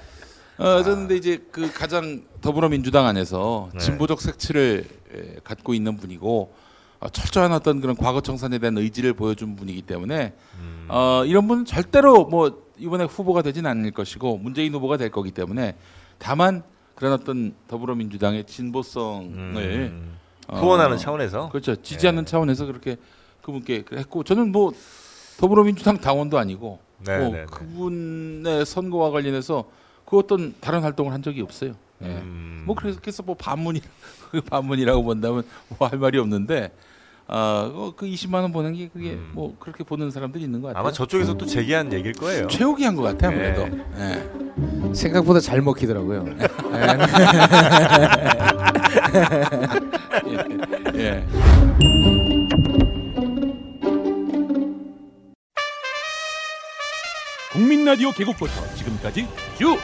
어, 0.60 0.84
저는 0.84 1.08
근데 1.08 1.16
이제 1.16 1.46
그 1.52 1.72
가장 1.72 2.24
더불어민주당 2.42 3.06
안에서 3.06 3.70
네. 3.74 3.80
진보적 3.80 4.20
색채를 4.20 4.86
에, 5.14 5.36
갖고 5.42 5.74
있는 5.74 5.96
분이고 5.96 6.54
어, 7.00 7.10
철저한 7.10 7.54
어떤 7.54 7.80
그런 7.80 7.96
과거 7.96 8.20
청산에 8.20 8.60
대한 8.60 8.78
의지를 8.78 9.14
보여준 9.14 9.56
분이기 9.56 9.82
때문에 9.82 10.34
음. 10.60 10.86
어, 10.90 11.24
이런 11.26 11.48
분은 11.48 11.64
절대로 11.64 12.26
뭐 12.26 12.62
이번에 12.78 13.06
후보가 13.06 13.42
되진 13.42 13.66
않을 13.66 13.92
것이고 13.92 14.38
문재인 14.38 14.74
후보가 14.74 14.98
될 14.98 15.10
거기 15.10 15.32
때문에 15.32 15.78
다만 16.18 16.62
그런 16.94 17.14
어떤 17.14 17.54
더불어민주당의 17.70 18.44
진보성을 18.44 19.32
음. 19.56 20.18
어, 20.50 20.58
후원하는 20.58 20.98
차원에서 20.98 21.48
그렇죠 21.50 21.78
지지하는 21.78 22.26
차원에서 22.26 22.66
그렇게 22.66 22.98
그분께 23.42 23.86
했고 23.94 24.26
저는 24.26 24.52
뭐 24.52 24.74
더불어민주당 25.38 25.98
당원도 25.98 26.38
아니고 26.38 26.80
네, 27.06 27.18
뭐 27.18 27.30
네, 27.30 27.38
네. 27.40 27.46
그분의 27.46 28.66
선거와 28.66 29.12
관련해서 29.12 29.79
그 30.10 30.18
어떤 30.18 30.54
다른 30.60 30.82
활동을 30.82 31.14
한 31.14 31.22
적이 31.22 31.42
없어요. 31.42 31.74
예. 32.02 32.08
음. 32.08 32.64
뭐 32.66 32.76
그래서 32.76 33.00
그래서 33.02 33.22
뭐 33.24 33.36
반문이 33.36 33.82
그 34.32 34.42
반문이라고 34.50 35.04
본다면 35.04 35.44
뭐 35.78 35.88
할 35.90 36.00
말이 36.00 36.18
없는데 36.18 36.72
아그 37.28 38.08
20만 38.08 38.36
원 38.42 38.52
보는 38.52 38.74
게 38.74 38.88
그게 38.88 39.12
음. 39.12 39.30
뭐 39.34 39.56
그렇게 39.60 39.84
보는 39.84 40.10
사람들이 40.10 40.44
있는 40.46 40.62
것 40.62 40.70
같아요. 40.70 40.82
아마 40.82 40.92
저쪽에서 40.92 41.36
또 41.38 41.46
제기한 41.46 41.94
얘기일 41.94 42.14
거예요. 42.14 42.48
최욱이 42.48 42.84
한 42.86 42.96
것 42.96 43.04
같아요 43.04 43.38
네. 43.38 43.54
아무래도. 43.54 43.78
예. 44.00 44.94
생각보다 44.96 45.40
잘 45.40 45.62
먹히더라고요. 45.62 46.26
예. 50.96 51.24
국민 57.52 57.84
라디오 57.84 58.12
개국부터 58.12 58.54
지금까지 58.76 59.28
쭉 59.58 59.78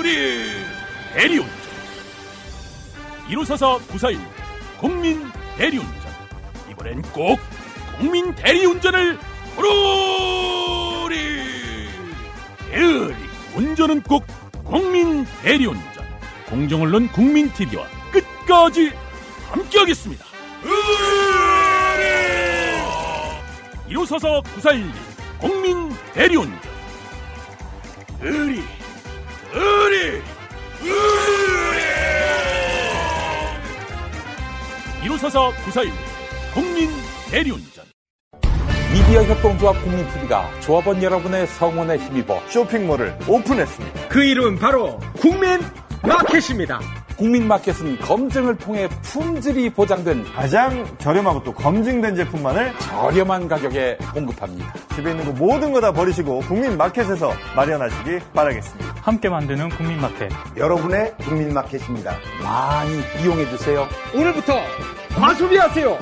우리 0.00 0.64
대리운전. 1.12 1.50
1544 3.28 3.78
941 3.88 4.18
국민 4.78 5.30
대리운전. 5.58 5.92
이번엔 6.70 7.02
꼭 7.12 7.38
국민 7.98 8.34
대리운전을 8.34 9.18
부르리 9.56 11.18
대리 12.70 13.14
운전은 13.54 14.00
꼭 14.04 14.24
국민 14.64 15.26
대리운전. 15.42 16.06
공정언론 16.48 17.08
국민 17.08 17.52
TV와 17.52 17.86
끝까지 18.10 18.92
함께하겠습니다. 19.50 20.24
1544 23.86 24.40
941 24.54 24.92
국민 25.38 25.90
대리운전. 26.14 26.58
의리 28.22 28.62
의리 29.52 30.22
의리 30.82 31.80
1544 35.02 35.50
941 35.64 35.92
국민 36.54 36.88
대리운전 37.30 37.84
미디어 38.92 39.22
협동조합 39.22 39.82
국민TV가 39.82 40.60
조합원 40.60 41.02
여러분의 41.02 41.46
성원에 41.46 41.96
힘입어 41.96 42.40
쇼핑몰을 42.48 43.16
오픈했습니다. 43.28 44.08
그 44.08 44.24
이름 44.24 44.56
바로 44.58 44.98
국민 45.20 45.60
마켓입니다. 46.02 46.80
국민마켓은 47.24 47.98
검증을 47.98 48.56
통해 48.56 48.88
품질이 49.02 49.68
보장된 49.70 50.24
가장 50.32 50.86
저렴하고 50.96 51.42
또 51.44 51.52
검증된 51.52 52.16
제품만을 52.16 52.72
저렴한 52.78 53.46
가격에 53.46 53.98
공급합니다. 54.14 54.72
집에 54.94 55.10
있는 55.10 55.26
거 55.26 55.32
모든 55.32 55.70
거 55.72 55.80
다 55.80 55.92
버리시고 55.92 56.40
국민 56.40 56.76
마켓에서 56.76 57.32
마련하시기 57.56 58.18
바라겠습니다. 58.34 58.94
함께 59.02 59.28
만드는 59.30 59.68
국민 59.70 59.98
마켓. 59.98 60.30
여러분의 60.58 61.14
국민 61.18 61.52
마켓입니다. 61.54 62.16
많이 62.42 62.92
이용해 63.22 63.48
주세요. 63.50 63.86
오늘부터 64.14 64.54
과소비하세요. 65.14 65.98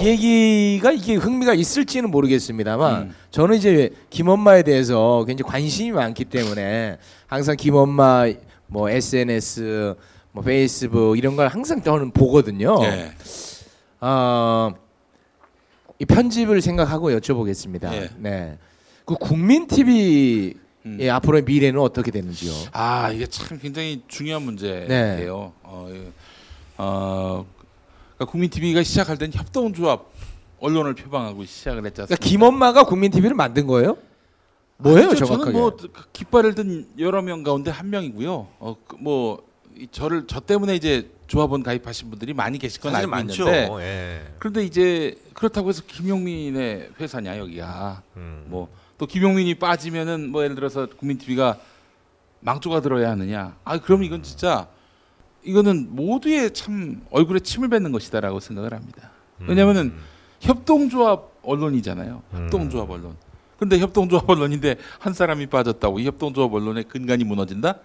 이 0.00 0.06
얘기가 0.06 0.90
이게 0.92 1.14
흥미가 1.14 1.54
있을지는 1.54 2.10
모르겠습니다만 2.10 3.02
음. 3.02 3.14
저는 3.30 3.56
이제 3.56 3.90
김엄마에 4.10 4.62
대해서 4.64 5.24
굉장히 5.26 5.48
관심이 5.50 5.92
많기 5.92 6.24
때문에 6.24 6.98
항상 7.28 7.56
김엄마 7.56 8.26
뭐 8.72 8.88
SNS 8.88 9.94
뭐 10.32 10.42
페이스북 10.42 11.18
이런 11.18 11.36
걸 11.36 11.48
항상 11.48 11.82
저는 11.82 12.10
보거든요. 12.10 12.82
예. 12.84 13.12
어, 14.00 14.72
이 15.98 16.06
편집을 16.06 16.62
생각하고 16.62 17.10
여쭤보겠습니다. 17.10 17.92
예. 17.92 18.10
네. 18.16 18.58
그 19.04 19.14
국민 19.16 19.66
TV의 19.66 20.54
음. 20.86 21.08
앞으로의 21.10 21.44
미래는 21.44 21.78
어떻게 21.78 22.10
되는지요? 22.10 22.50
아 22.72 23.10
이게 23.10 23.26
참 23.26 23.58
굉장히 23.58 24.02
중요한 24.08 24.42
문제예요. 24.42 25.52
어, 25.62 25.88
예. 25.90 26.10
어, 26.78 27.44
그러니까 28.14 28.32
국민 28.32 28.48
TV가 28.48 28.82
시작할 28.82 29.18
때는 29.18 29.34
협동조합 29.34 30.10
언론을 30.60 30.94
표방하고 30.94 31.44
시작을 31.44 31.84
했지 31.84 31.96
그러니까? 31.96 32.16
김엄마가 32.16 32.84
국민 32.84 33.10
TV를 33.10 33.34
만든 33.36 33.66
거예요? 33.66 33.98
뭐예요, 34.82 35.08
아니죠. 35.08 35.24
정확하게? 35.24 35.52
저는 35.52 35.60
뭐그 35.60 35.92
깃발을 36.12 36.54
든 36.54 36.86
여러 36.98 37.22
명 37.22 37.42
가운데 37.42 37.70
한 37.70 37.90
명이고요. 37.90 38.48
어, 38.58 38.76
그뭐 38.86 39.42
이- 39.76 39.88
저를 39.90 40.24
저 40.26 40.40
때문에 40.40 40.74
이제 40.74 41.10
조합원 41.26 41.62
가입하신 41.62 42.10
분들이 42.10 42.34
많이 42.34 42.58
계실 42.58 42.80
건 42.80 42.94
알고 42.94 43.10
많죠. 43.10 43.44
있는데 43.44 43.68
예. 43.80 44.34
그런데 44.38 44.64
이제 44.64 45.16
그렇다고 45.32 45.70
해서 45.70 45.82
김용민의 45.86 46.90
회사냐 47.00 47.38
여기가 47.38 48.02
음. 48.16 48.44
뭐또 48.48 49.06
김용민이 49.08 49.54
빠지면은 49.54 50.28
뭐 50.30 50.42
예를 50.44 50.54
들어서 50.54 50.86
국민 50.98 51.16
TV가 51.16 51.58
망조가 52.40 52.80
들어야 52.80 53.10
하느냐? 53.12 53.56
아 53.64 53.78
그럼 53.80 54.04
이건 54.04 54.22
진짜 54.22 54.68
이거는 55.44 55.94
모두의 55.96 56.52
참 56.52 57.00
얼굴에 57.10 57.40
침을 57.40 57.68
뱉는 57.68 57.92
것이다라고 57.92 58.40
생각을 58.40 58.74
합니다. 58.74 59.10
왜냐하면은 59.40 59.94
협동조합 60.40 61.30
언론이잖아요. 61.42 62.22
음. 62.34 62.44
협동조합 62.44 62.90
언론. 62.90 63.16
근데 63.62 63.78
협동조합 63.78 64.28
언론인데 64.28 64.74
한 64.98 65.12
사람이 65.14 65.46
빠졌다고 65.46 66.00
이 66.00 66.06
협동조합 66.06 66.52
언론의 66.52 66.82
근간이 66.84 67.22
무너진다? 67.22 67.78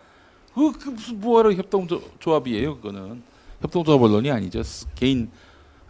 그, 0.55 0.71
그 0.71 0.89
무슨 0.89 1.21
뭐하러 1.21 1.53
협동조합이에요? 1.53 2.77
그거는 2.77 3.21
협동조합 3.61 4.01
언론이 4.01 4.31
아니죠. 4.31 4.63
스- 4.63 4.87
개인 4.95 5.29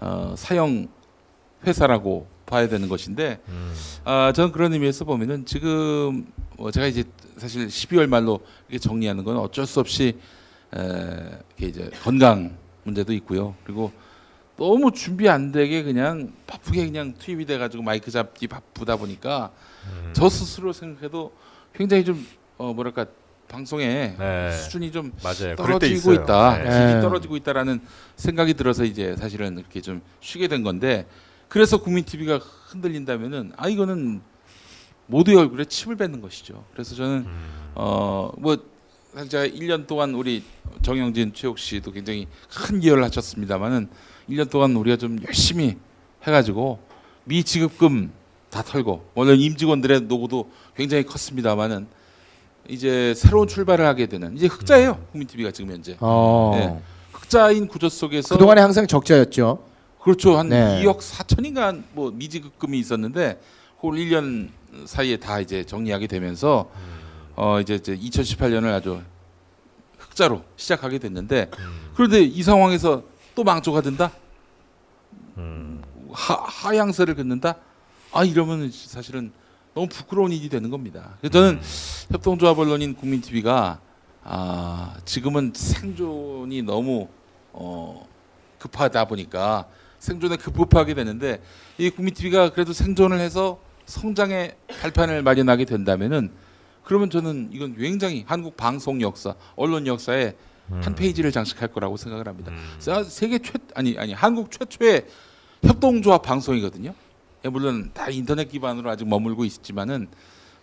어, 0.02 0.36
사형 0.38 0.89
회사라고 1.65 2.28
봐야 2.45 2.67
되는 2.67 2.89
것인데 2.89 3.39
음. 3.47 3.73
아, 4.04 4.34
저는 4.34 4.52
그런 4.52 4.73
의미에서 4.73 5.06
보면은 5.06 5.45
지금 5.45 6.28
뭐 6.58 6.69
제가 6.69 6.88
이제 6.88 7.06
사실 7.38 7.67
12월 7.67 8.08
말로 8.08 8.41
이렇게 8.67 8.80
정리하는 8.80 9.23
건 9.23 9.38
어쩔 9.38 9.65
수 9.65 9.80
없이 9.80 10.17
에, 10.76 11.39
이제 11.65 11.89
건강 12.04 12.58
문제도 12.84 13.13
있고요. 13.13 13.56
그리고 13.63 13.93
너무 14.58 14.91
준비 14.91 15.30
안 15.30 15.54
되게 15.54 15.82
그냥 15.82 16.34
바쁘게 16.45 16.84
그냥 16.88 17.13
투입이 17.17 17.45
돼가지고 17.45 17.84
마이크 17.84 18.12
잡기 18.12 18.47
바쁘다 18.47 18.97
보니까 18.97 19.52
음. 20.06 20.13
저 20.13 20.30
스스로 20.30 20.73
생각해도 20.73 21.32
굉장히 21.73 22.04
좀 22.04 22.26
어, 22.58 22.73
뭐랄까 22.73 23.06
방송의 23.47 24.15
네. 24.17 24.52
수준이 24.52 24.91
좀 24.91 25.13
맞아요. 25.23 25.56
떨어지고. 25.56 26.13
있다. 26.13 26.58
네. 26.58 26.63
네. 26.63 26.89
질이 26.89 27.02
떨어지고 27.02 27.38
있다라는 27.38 27.82
생각이 28.15 28.54
들어서 28.56 28.84
이제 28.84 29.15
사실은 29.15 29.58
이렇게 29.58 29.82
좀 29.82 30.02
쉬게 30.19 30.47
된 30.47 30.63
건데 30.63 31.08
그래서 31.47 31.78
국민 31.78 32.04
TV가 32.04 32.39
흔들린다면은 32.39 33.54
아 33.56 33.69
이거는 33.69 34.21
모두의 35.06 35.38
얼굴에 35.38 35.65
침을 35.65 35.95
뱉는 35.95 36.21
것이죠. 36.21 36.65
그래서 36.73 36.95
저는 36.95 37.26
음. 37.26 37.71
어뭐 37.76 38.58
제가 39.30 39.47
1년 39.47 39.88
동안 39.88 40.13
우리 40.13 40.43
정영진 40.82 41.34
최욱 41.34 41.58
씨도 41.58 41.91
굉장히 41.91 42.28
큰 42.54 42.80
기여를 42.80 43.04
하셨습니다만은 43.06 43.88
1년 44.30 44.50
동안 44.50 44.76
우리가 44.76 44.97
좀 44.97 45.19
열심히 45.26 45.78
해가지고 46.23 46.80
미지급금 47.23 48.12
다 48.49 48.62
털고 48.63 49.10
물론 49.13 49.39
임직원들의 49.39 50.01
노고도 50.01 50.49
굉장히 50.75 51.03
컸습니다만은 51.03 51.88
이제 52.69 53.13
새로운 53.15 53.47
출발을 53.47 53.86
하게 53.86 54.07
되는 54.07 54.36
이제 54.36 54.47
흑자예요 54.47 54.99
국민 55.12 55.27
TV가 55.27 55.51
지금 55.51 55.71
현재 55.71 55.97
어. 55.99 56.51
네. 56.55 56.81
흑자인 57.13 57.67
구조 57.67 57.89
속에서 57.89 58.36
그동안에 58.36 58.62
항상 58.62 58.88
적자였죠. 58.88 59.63
그렇죠 60.01 60.38
한 60.38 60.49
네. 60.49 60.81
2억 60.83 60.99
4천인가 60.99 61.83
뭐 61.91 62.12
미지급금이 62.12 62.79
있었는데 62.79 63.41
그걸 63.75 63.95
1년 63.95 64.49
사이에 64.86 65.17
다 65.17 65.39
이제 65.39 65.63
정리하게 65.63 66.07
되면서 66.07 66.69
어 67.36 67.60
이제, 67.60 67.75
이제 67.75 67.97
2018년을 67.97 68.73
아주 68.73 69.01
흑자로 69.97 70.43
시작하게 70.55 70.99
됐는데 70.99 71.51
그런데 71.95 72.21
이 72.21 72.41
상황에서 72.43 73.03
또 73.36 73.43
망조가 73.43 73.81
된다 73.81 74.12
음. 75.38 75.81
하, 76.12 76.36
하향세를 76.36 77.15
긋는다 77.15 77.57
아 78.17 78.23
이러면 78.23 78.71
사실은 78.71 79.32
너무 79.75 79.88
부끄러운 79.88 80.32
일이 80.32 80.49
되는 80.49 80.71
겁니다 80.71 81.19
저는 81.32 81.62
협동조합 82.12 82.58
언론인 82.58 82.95
국민 82.95 83.21
TV가 83.21 83.80
아 84.23 84.95
지금은 85.06 85.51
생존이 85.53 86.63
너무 86.63 87.10
어 87.53 88.08
급하다 88.58 89.06
보니까 89.06 89.67
생존에 89.99 90.36
급급하게 90.36 90.95
되는데 90.95 91.43
이 91.77 91.91
국민 91.91 92.15
TV가 92.15 92.49
그래도 92.53 92.73
생존을 92.73 93.19
해서 93.19 93.60
성장의 93.86 94.56
발판을 94.82 95.21
마련하게 95.21 95.65
된다면은 95.65 96.32
그러면 96.84 97.12
저는 97.12 97.49
이건 97.51 97.75
굉장히 97.77 98.23
한국 98.27 98.58
방송 98.58 98.99
역사, 99.01 99.36
언론 99.56 99.86
역사에 99.86 100.36
한 100.82 100.95
페이지를 100.95 101.32
장식할 101.32 101.67
거라고 101.67 101.97
생각을 101.97 102.27
합니다. 102.27 102.51
자, 102.80 103.03
세계 103.03 103.39
최 103.39 103.53
아니 103.75 103.97
아니 103.97 104.13
한국 104.13 104.51
최초의 104.51 105.06
협동조합 105.63 106.21
방송이거든요. 106.23 106.93
예, 107.45 107.50
물론 107.50 107.91
다 107.93 108.10
인터넷 108.10 108.50
기반으로 108.50 108.89
아직 108.89 109.08
머물고 109.08 109.45
있지만은 109.45 110.08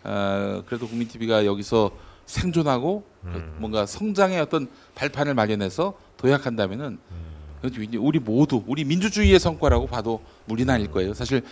어, 0.02 0.62
그래도 0.66 0.86
국민 0.86 1.08
TV가 1.08 1.46
여기서 1.46 1.90
생존하고 2.26 3.04
그 3.22 3.54
뭔가 3.58 3.86
성장의 3.86 4.40
어떤 4.40 4.68
발판을 4.94 5.34
마련해서 5.34 5.94
도약한다면은 6.16 6.98
이제 7.64 7.96
우리 7.96 8.18
모두 8.18 8.62
우리 8.66 8.84
민주주의의 8.84 9.38
성과라고 9.38 9.86
봐도 9.86 10.22
무리는 10.46 10.72
아닐 10.72 10.90
거예요. 10.90 11.14
사실 11.14 11.42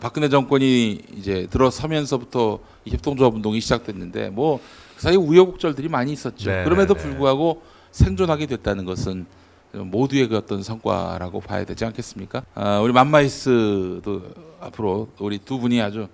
박근혜 0.00 0.28
정권이 0.28 1.02
이제 1.16 1.46
들어서면서부터 1.50 2.60
이 2.84 2.90
협동조합 2.90 3.34
운동이 3.34 3.60
시작됐는데 3.60 4.30
뭐 4.30 4.60
그 5.00 5.04
사이 5.04 5.16
우여곡절들이 5.16 5.88
많이 5.88 6.12
있었죠. 6.12 6.50
네, 6.50 6.62
그럼에도 6.62 6.92
네, 6.92 7.00
네. 7.00 7.08
불구하고 7.08 7.62
생존하게 7.90 8.44
됐다는 8.44 8.84
것은 8.84 9.24
모두의 9.72 10.28
그 10.28 10.36
어떤 10.36 10.62
성과라고 10.62 11.40
봐야 11.40 11.64
되지 11.64 11.84
않겠습니까? 11.84 12.42
아, 12.54 12.80
우리 12.80 12.92
맘마이스도 12.92 14.22
앞으로 14.60 15.08
우리 15.18 15.38
두 15.38 15.58
분이 15.58 15.80
아주 15.80 16.08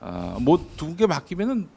아, 0.00 0.36
뭐두 0.40 0.86
분께 0.86 1.06
맡기면은 1.06 1.68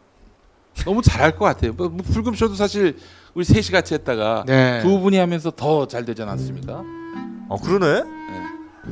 너무 0.85 1.01
잘할 1.01 1.35
것 1.35 1.45
같아요. 1.45 1.73
뭐, 1.73 1.89
뭐 1.89 1.99
불금쇼도 2.05 2.55
사실 2.55 2.97
우리 3.33 3.43
셋이 3.43 3.67
같이 3.67 3.93
했다가 3.93 4.43
네. 4.47 4.81
두 4.81 4.99
분이 4.99 5.17
하면서 5.17 5.51
더 5.51 5.85
잘 5.85 6.05
되지 6.05 6.21
않았습니까? 6.23 6.83
어 7.49 7.57
그러네. 7.61 8.03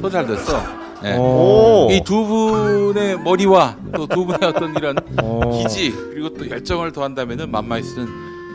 더잘 0.01 0.27
됐어. 0.27 0.61
네. 1.01 1.15
오. 1.17 1.87
이두 1.91 2.25
분의 2.25 3.19
머리와 3.19 3.77
또 3.95 4.07
두 4.07 4.25
분의 4.25 4.39
어떤 4.49 4.75
이런 4.75 4.97
어. 5.21 5.51
기지 5.63 5.91
그리고 5.91 6.29
또 6.33 6.49
열정을 6.49 6.91
더한다면은 6.91 7.49
맘마이스는 7.51 8.07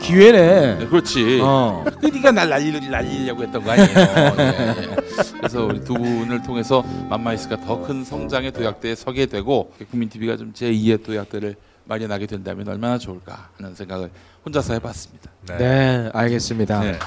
기회네. 0.03 0.75
네, 0.79 0.87
그렇지. 0.87 1.39
어. 1.41 1.83
그 2.01 2.05
네가 2.07 2.31
날 2.31 2.49
날리, 2.49 2.71
날리려고 2.89 3.43
했던 3.43 3.63
거 3.63 3.71
아니에요. 3.71 3.87
예, 3.97 4.75
예. 4.81 4.95
그래서 5.37 5.65
우리 5.65 5.83
두 5.83 5.93
분을 5.93 6.41
통해서 6.43 6.83
맘마이스가 7.09 7.57
더 7.61 7.83
큰 7.83 8.03
성장의 8.03 8.51
도약대에 8.51 8.95
서게 8.95 9.25
되고 9.25 9.71
국민 9.89 10.09
TV가 10.09 10.37
좀 10.37 10.53
제 10.53 10.71
2의 10.71 11.03
도약대를 11.03 11.55
마련하게 11.85 12.27
된다면 12.27 12.67
얼마나 12.67 12.97
좋을까 12.97 13.49
하는 13.57 13.75
생각을 13.75 14.09
혼자서 14.45 14.73
해봤습니다. 14.73 15.31
네, 15.57 16.09
알겠습니다. 16.13 16.79
네. 16.81 16.99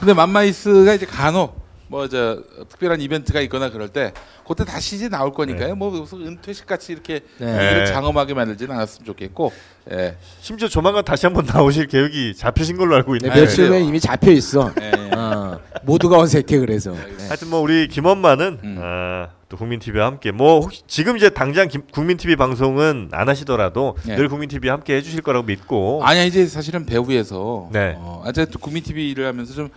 근데 0.00 0.12
맘마이스가 0.14 0.94
이제 0.94 1.06
간혹 1.06 1.64
뭐 1.88 2.08
저 2.08 2.42
특별한 2.68 3.00
이벤트가 3.00 3.40
있거나 3.42 3.70
그럴 3.70 3.88
때 3.88 4.12
그때 4.46 4.64
다시 4.64 4.96
이제 4.96 5.08
나올 5.08 5.32
거니까요. 5.32 5.74
뭐 5.74 5.90
무슨 5.90 6.26
은퇴식 6.26 6.66
같이 6.66 6.92
이렇게 6.92 7.20
네. 7.38 7.86
장엄하게 7.86 8.34
만들지는 8.34 8.74
않았으면 8.74 9.04
좋겠고. 9.04 9.52
예. 9.90 10.16
심지어 10.40 10.68
조만간 10.68 11.04
다시 11.04 11.26
한번 11.26 11.46
나오실 11.46 11.86
계획이 11.88 12.34
잡히신 12.36 12.76
걸로 12.76 12.94
알고 12.96 13.12
네, 13.12 13.18
있는데. 13.18 13.40
며칠 13.40 13.68
후에 13.68 13.80
이미 13.80 13.98
잡혀 13.98 14.30
있어. 14.30 14.72
예. 14.80 15.14
어, 15.14 15.60
모두가 15.82 16.18
어색해 16.18 16.58
그래서. 16.58 16.92
네. 16.92 17.26
하여튼 17.26 17.50
뭐 17.50 17.60
우리 17.60 17.88
김엄마는 17.88 18.58
음. 18.62 18.78
아, 18.80 19.28
또 19.48 19.56
국민 19.56 19.80
TV와 19.80 20.06
함께 20.06 20.30
뭐 20.30 20.60
혹시 20.60 20.82
지금 20.86 21.16
이제 21.16 21.30
당장 21.30 21.68
김, 21.68 21.82
국민 21.92 22.16
TV 22.16 22.36
방송은 22.36 23.10
안 23.12 23.28
하시더라도 23.28 23.96
네. 24.04 24.16
늘 24.16 24.28
국민 24.28 24.48
TV 24.48 24.68
함께 24.68 24.96
해주실 24.96 25.22
거라고 25.22 25.46
믿고. 25.46 26.02
아니야 26.04 26.24
이제 26.24 26.46
사실은 26.46 26.86
배후에서 26.86 27.68
네. 27.72 27.94
어, 27.98 28.22
아제 28.24 28.44
또 28.46 28.58
국민 28.58 28.82
TV를 28.84 29.26
하면서 29.26 29.54
좀 29.54 29.68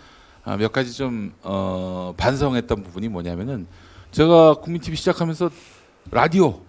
아, 0.44 0.58
몇 0.58 0.72
가지 0.72 0.94
좀 0.94 1.34
어, 1.44 2.14
반성했던 2.18 2.84
부분이 2.84 3.08
뭐냐면은 3.10 3.68
제가 4.12 4.56
국민 4.56 4.82
TV 4.82 4.96
시작하면서 4.98 5.52
라디오 6.12 6.62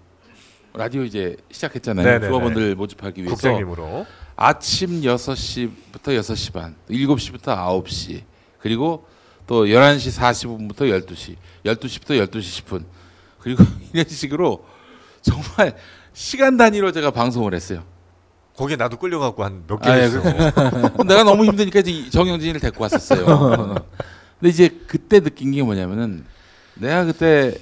라디오 0.74 1.02
이제 1.02 1.36
시작했잖아요. 1.50 2.04
네네네. 2.06 2.28
조합원들 2.28 2.74
모집하기 2.76 3.22
위해서 3.22 3.34
국장님으로. 3.34 4.06
아침 4.36 5.02
6시부터 5.02 6.16
6시 6.18 6.52
반, 6.52 6.76
7시부터 6.88 7.56
9시, 7.84 8.22
그리고 8.58 9.06
또 9.46 9.64
11시 9.64 10.18
45분부터 10.18 10.82
12시, 11.04 11.36
12시부터 11.64 12.28
12시 12.28 12.64
10분. 12.64 12.84
그리고 13.40 13.64
이런 13.92 14.06
식으로 14.08 14.64
정말 15.22 15.76
시간 16.12 16.56
단위로 16.56 16.92
제가 16.92 17.10
방송을 17.10 17.52
했어요. 17.54 17.82
거기에 18.56 18.76
나도 18.76 18.98
끌려갖고 18.98 19.42
한 19.42 19.64
몇개 19.66 19.90
아, 19.90 19.98
예, 19.98 20.02
했어. 20.02 20.20
내가 21.04 21.24
너무 21.24 21.44
힘드니까 21.46 21.80
이제 21.80 22.10
정영진을 22.10 22.60
데리고 22.60 22.82
왔었어요. 22.82 23.24
근데 24.38 24.50
이제 24.50 24.68
그때 24.86 25.20
느낀 25.20 25.50
게 25.52 25.62
뭐냐면은 25.62 26.24
내가 26.80 27.04
그때 27.04 27.54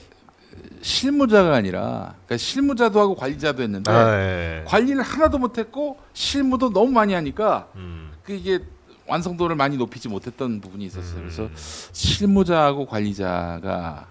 실무자가 0.80 1.54
아니라 1.54 2.14
그러니까 2.26 2.36
실무자도 2.36 3.00
하고 3.00 3.14
관리자도 3.16 3.62
했는데 3.62 3.90
아, 3.90 4.20
예. 4.20 4.64
관리를 4.66 5.02
하나도 5.02 5.38
못했고 5.38 5.98
실무도 6.12 6.72
너무 6.72 6.90
많이 6.92 7.14
하니까 7.14 7.68
음. 7.76 8.12
그 8.22 8.32
이게 8.32 8.60
완성도를 9.06 9.56
많이 9.56 9.76
높이지 9.76 10.08
못했던 10.08 10.60
부분이 10.60 10.84
있었어요. 10.84 11.20
그래서 11.20 11.42
음. 11.44 11.52
실무자하고 11.56 12.86
관리자가 12.86 14.06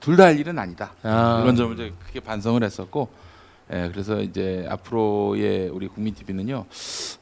둘 0.00 0.16
다 0.16 0.24
할 0.24 0.38
일은 0.38 0.58
아니다. 0.58 0.92
아. 1.04 1.40
이런 1.42 1.54
점을 1.54 1.72
이제 1.74 1.92
크게 2.06 2.18
반성을 2.18 2.60
했었고, 2.64 3.08
예, 3.72 3.88
그래서 3.92 4.20
이제 4.20 4.66
앞으로의 4.68 5.68
우리 5.68 5.86
국민 5.86 6.12
TV는요, 6.16 6.64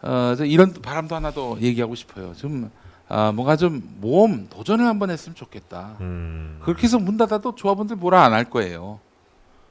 어, 0.00 0.35
저 0.38 0.44
이런 0.46 0.72
바람도 0.72 1.14
하나 1.14 1.30
더 1.32 1.58
얘기하고 1.61 1.94
싶어요. 1.94 2.32
좀 2.35 2.70
아, 3.14 3.31
뭔가 3.31 3.57
좀 3.57 3.83
모험 4.01 4.48
도전을 4.48 4.87
한번 4.87 5.11
했으면 5.11 5.35
좋겠다. 5.37 5.96
음. 6.01 6.59
그렇게 6.62 6.85
해서 6.85 6.98
문 6.98 7.18
닫아도 7.18 7.55
조합원들 7.55 7.96
뭐라 7.96 8.22
안 8.25 8.33
할 8.33 8.48
거예요. 8.48 9.01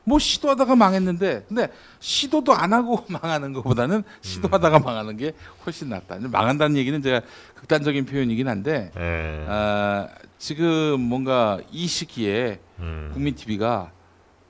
뭐 0.03 0.19
시도하다가 0.19 0.75
망했는데 0.75 1.45
근데 1.47 1.67
시도도 1.99 2.53
안 2.53 2.71
하고 2.73 3.03
망하는 3.09 3.51
것보다는 3.53 4.03
시도하다가 4.21 4.77
망하는 4.79 5.17
게 5.17 5.33
훨씬 5.65 5.89
낫다. 5.89 6.17
망한다는 6.21 6.77
얘기는 6.77 7.01
제가 7.01 7.21
극단적인 7.55 8.05
표현이긴 8.05 8.47
한데 8.47 8.91
예. 8.95 9.45
아, 9.49 10.07
지금 10.37 10.99
뭔가 11.01 11.59
이 11.71 11.87
시기에 11.87 12.59
음. 12.79 13.09
국민 13.13 13.33
TV가 13.33 13.91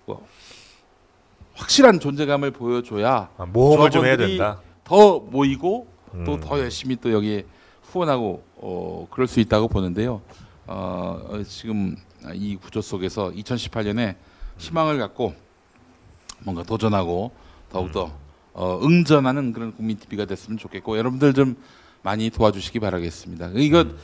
뭐 0.06 0.26
확실한 1.54 2.02
존재감을 2.02 2.52
보여줘야 2.52 3.30
아, 3.38 3.46
모험을 3.46 3.90
좀 3.90 4.06
해야 4.06 4.18
된다. 4.18 4.60
더 4.84 5.20
모이고 5.20 5.88
음. 6.14 6.26
또더 6.26 6.60
열심히 6.60 6.98
또 6.98 7.12
여기에 7.14 7.46
후원하고 7.92 8.44
어, 8.56 9.08
그럴 9.12 9.28
수 9.28 9.40
있다고 9.42 9.68
보는데요. 9.68 10.22
어, 10.66 11.20
어, 11.30 11.44
지금 11.44 11.98
이 12.34 12.56
구조 12.56 12.82
속에서 12.82 13.32
2018년에 13.32 14.16
희망을 14.58 14.98
갖고 14.98 15.34
뭔가 16.40 16.64
도전하고 16.64 17.32
더욱더 17.70 18.06
음. 18.06 18.12
어, 18.54 18.80
응전하는 18.82 19.52
그런 19.52 19.76
국민 19.76 19.98
TV가 19.98 20.26
됐으면 20.26 20.58
좋겠고 20.58 20.98
여러분들 20.98 21.34
좀 21.34 21.58
많이 22.02 22.30
도와주시기 22.30 22.80
바라겠습니다. 22.80 23.52
이거 23.56 23.82
음. 23.82 23.98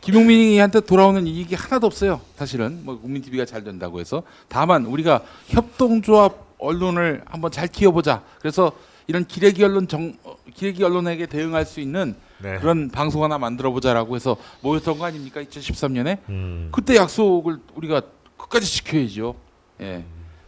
김용민이한테 0.00 0.80
돌아오는 0.80 1.26
이익이 1.26 1.54
하나도 1.54 1.86
없어요. 1.86 2.22
사실은 2.36 2.80
뭐 2.84 2.98
국민 2.98 3.20
TV가 3.22 3.44
잘 3.44 3.62
된다고 3.62 4.00
해서 4.00 4.22
다만 4.48 4.86
우리가 4.86 5.22
협동조합 5.48 6.56
언론을 6.58 7.22
한번 7.26 7.50
잘 7.50 7.68
키워보자. 7.68 8.22
그래서 8.40 8.72
이런 9.06 9.26
기레기 9.26 9.62
언론 9.62 9.88
정 9.88 10.14
어, 10.24 10.36
기레기 10.54 10.82
언론에게 10.82 11.26
대응할 11.26 11.66
수 11.66 11.80
있는 11.80 12.14
네. 12.42 12.58
그런 12.58 12.90
방송 12.90 13.22
하나 13.22 13.38
만들어 13.38 13.70
보자라고 13.70 14.16
해서 14.16 14.36
모였던 14.62 14.98
거 14.98 15.04
아닙니까? 15.04 15.42
2013년에 15.42 16.18
음. 16.28 16.68
그때 16.72 16.96
약속을 16.96 17.58
우리가 17.74 18.02
끝까지 18.36 18.66
지켜야죠. 18.66 19.34
예. 19.80 20.04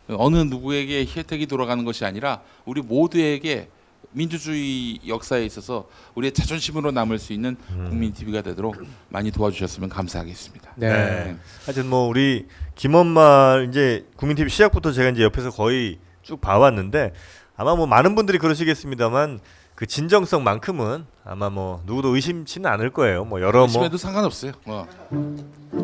어느 0.08 0.36
누구에게 0.38 1.06
혜택이 1.06 1.46
돌아가는 1.46 1.84
것이 1.84 2.04
아니라 2.04 2.40
우리 2.64 2.82
모두에게 2.82 3.68
민주주의 4.12 5.00
역사에 5.06 5.44
있어서 5.46 5.88
우리의 6.14 6.32
자존심으로 6.32 6.90
남을 6.90 7.18
수 7.18 7.32
있는 7.32 7.56
음. 7.70 7.86
국민 7.88 8.12
TV가 8.12 8.42
되도록 8.42 8.76
많이 9.08 9.30
도와주셨으면 9.30 9.88
감사하겠습니다. 9.88 10.72
네. 10.76 10.88
네. 10.88 11.36
하여튼 11.64 11.88
뭐 11.88 12.08
우리 12.08 12.46
김엄마 12.74 13.64
이제 13.68 14.06
국민 14.16 14.36
TV 14.36 14.50
시작부터 14.50 14.92
제가 14.92 15.10
이제 15.10 15.22
옆에서 15.22 15.50
거의 15.50 15.98
쭉 16.22 16.40
봐왔는데 16.40 17.12
아마 17.56 17.74
뭐 17.74 17.86
많은 17.86 18.14
분들이 18.14 18.38
그러시겠습니다만 18.38 19.40
그 19.74 19.86
진정성만큼은 19.86 21.06
아마 21.24 21.50
뭐 21.50 21.82
누구도 21.86 22.14
의심치는 22.14 22.68
않을 22.70 22.90
거예요. 22.90 23.24
뭐 23.24 23.40
여러 23.40 23.60
뭐 23.60 23.68
심해도 23.68 23.96
상관없어요. 23.96 24.52
어. 24.66 24.86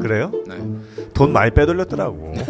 그래요? 0.01 0.33
네. 0.47 0.57
돈 1.15 1.33
많이 1.33 1.53
빼돌렸더라고. 1.53 2.35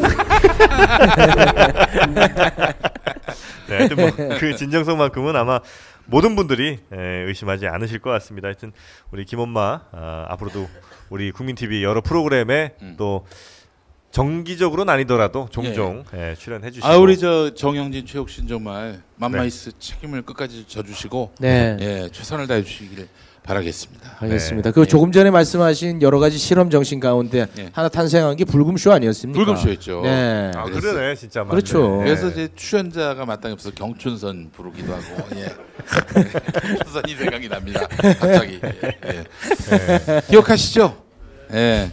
네, 3.68 3.76
하여튼 3.76 3.96
뭐 3.96 4.10
그 4.38 4.56
진정성만큼은 4.56 5.36
아마 5.36 5.60
모든 6.06 6.34
분들이 6.36 6.78
예, 6.94 6.98
의심하지 7.26 7.66
않으실 7.66 7.98
것 7.98 8.10
같습니다. 8.10 8.46
하여튼 8.48 8.72
우리 9.10 9.24
김엄마 9.24 9.82
아, 9.92 10.26
앞으로도 10.30 10.66
우리 11.10 11.30
국민 11.32 11.54
TV 11.54 11.82
여러 11.84 12.00
프로그램에 12.00 12.74
음. 12.82 12.94
또 12.96 13.26
정기적으로는 14.18 14.92
아니더라도 14.92 15.48
종종 15.52 16.02
예, 16.12 16.34
출연해 16.36 16.72
주시고 16.72 16.86
아 16.86 16.96
우리 16.96 17.16
저 17.16 17.54
정영진 17.54 18.04
최욱신 18.04 18.48
정말 18.48 19.00
맘마이스 19.14 19.70
책임을 19.78 20.22
끝까지 20.22 20.64
져주시고 20.66 21.34
네. 21.38 21.76
예 21.78 22.08
최선을 22.10 22.48
다해 22.48 22.64
주시기를 22.64 23.06
바라겠습니다. 23.44 24.16
알겠습니다. 24.18 24.70
네. 24.70 24.74
그 24.74 24.80
예. 24.80 24.84
조금 24.86 25.12
전에 25.12 25.30
말씀하신 25.30 26.02
여러 26.02 26.18
가지 26.18 26.36
실험 26.36 26.68
정신 26.68 26.98
가운데 26.98 27.46
예. 27.58 27.70
하나 27.72 27.88
탄생한 27.88 28.34
게 28.34 28.44
불금쇼 28.44 28.92
아니었습니까? 28.92 29.38
불금쇼였죠. 29.38 30.02
네. 30.02 30.50
아. 30.54 30.64
그러네 30.64 31.14
진짜 31.14 31.44
맞네. 31.44 31.50
그렇죠. 31.50 31.98
그래서 31.98 32.28
이제 32.28 32.48
출연자가 32.56 33.24
마땅히 33.24 33.52
없어서 33.52 33.72
경춘선 33.74 34.50
부르기도 34.52 34.94
하고 34.94 35.36
예. 35.36 35.46
경춘선이 36.74 37.14
생각이 37.14 37.48
납니다. 37.48 37.86
갑자기 38.18 38.60
예. 38.64 38.98
예. 39.06 40.20
기억하시죠? 40.28 41.04
예. 41.52 41.92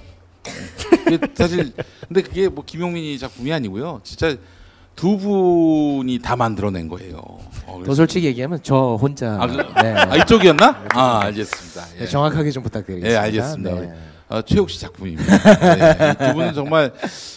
사실 1.34 1.74
근데 2.08 2.22
그게 2.22 2.48
뭐 2.48 2.64
김용민이 2.66 3.18
작품이 3.20 3.52
아니고요. 3.54 4.02
진짜 4.04 4.36
두 4.96 5.18
분이 5.18 6.20
다 6.20 6.36
만들어낸 6.36 6.88
거예요. 6.88 7.18
어, 7.66 7.84
더 7.86 7.94
솔직히 7.94 8.28
얘기하면 8.28 8.60
저 8.64 8.98
혼자 9.00 9.38
아, 9.42 9.48
그- 9.48 9.58
네. 9.82 9.94
아 9.94 10.16
이쪽이었나? 10.18 10.86
아 10.94 11.20
알겠습니다. 11.24 11.96
예. 11.96 12.00
네, 12.02 12.08
정확하게 12.08 12.52
좀 12.52 12.64
부탁드리겠습니다. 12.64 13.12
예, 13.12 13.18
알겠습니다. 13.26 13.72
네. 13.82 13.94
어, 14.30 14.42
최욱 14.42 14.70
씨 14.70 14.80
작품입니다. 14.80 15.24
네, 15.76 16.12
이두 16.12 16.34
분은 16.34 16.54
정말 16.54 16.94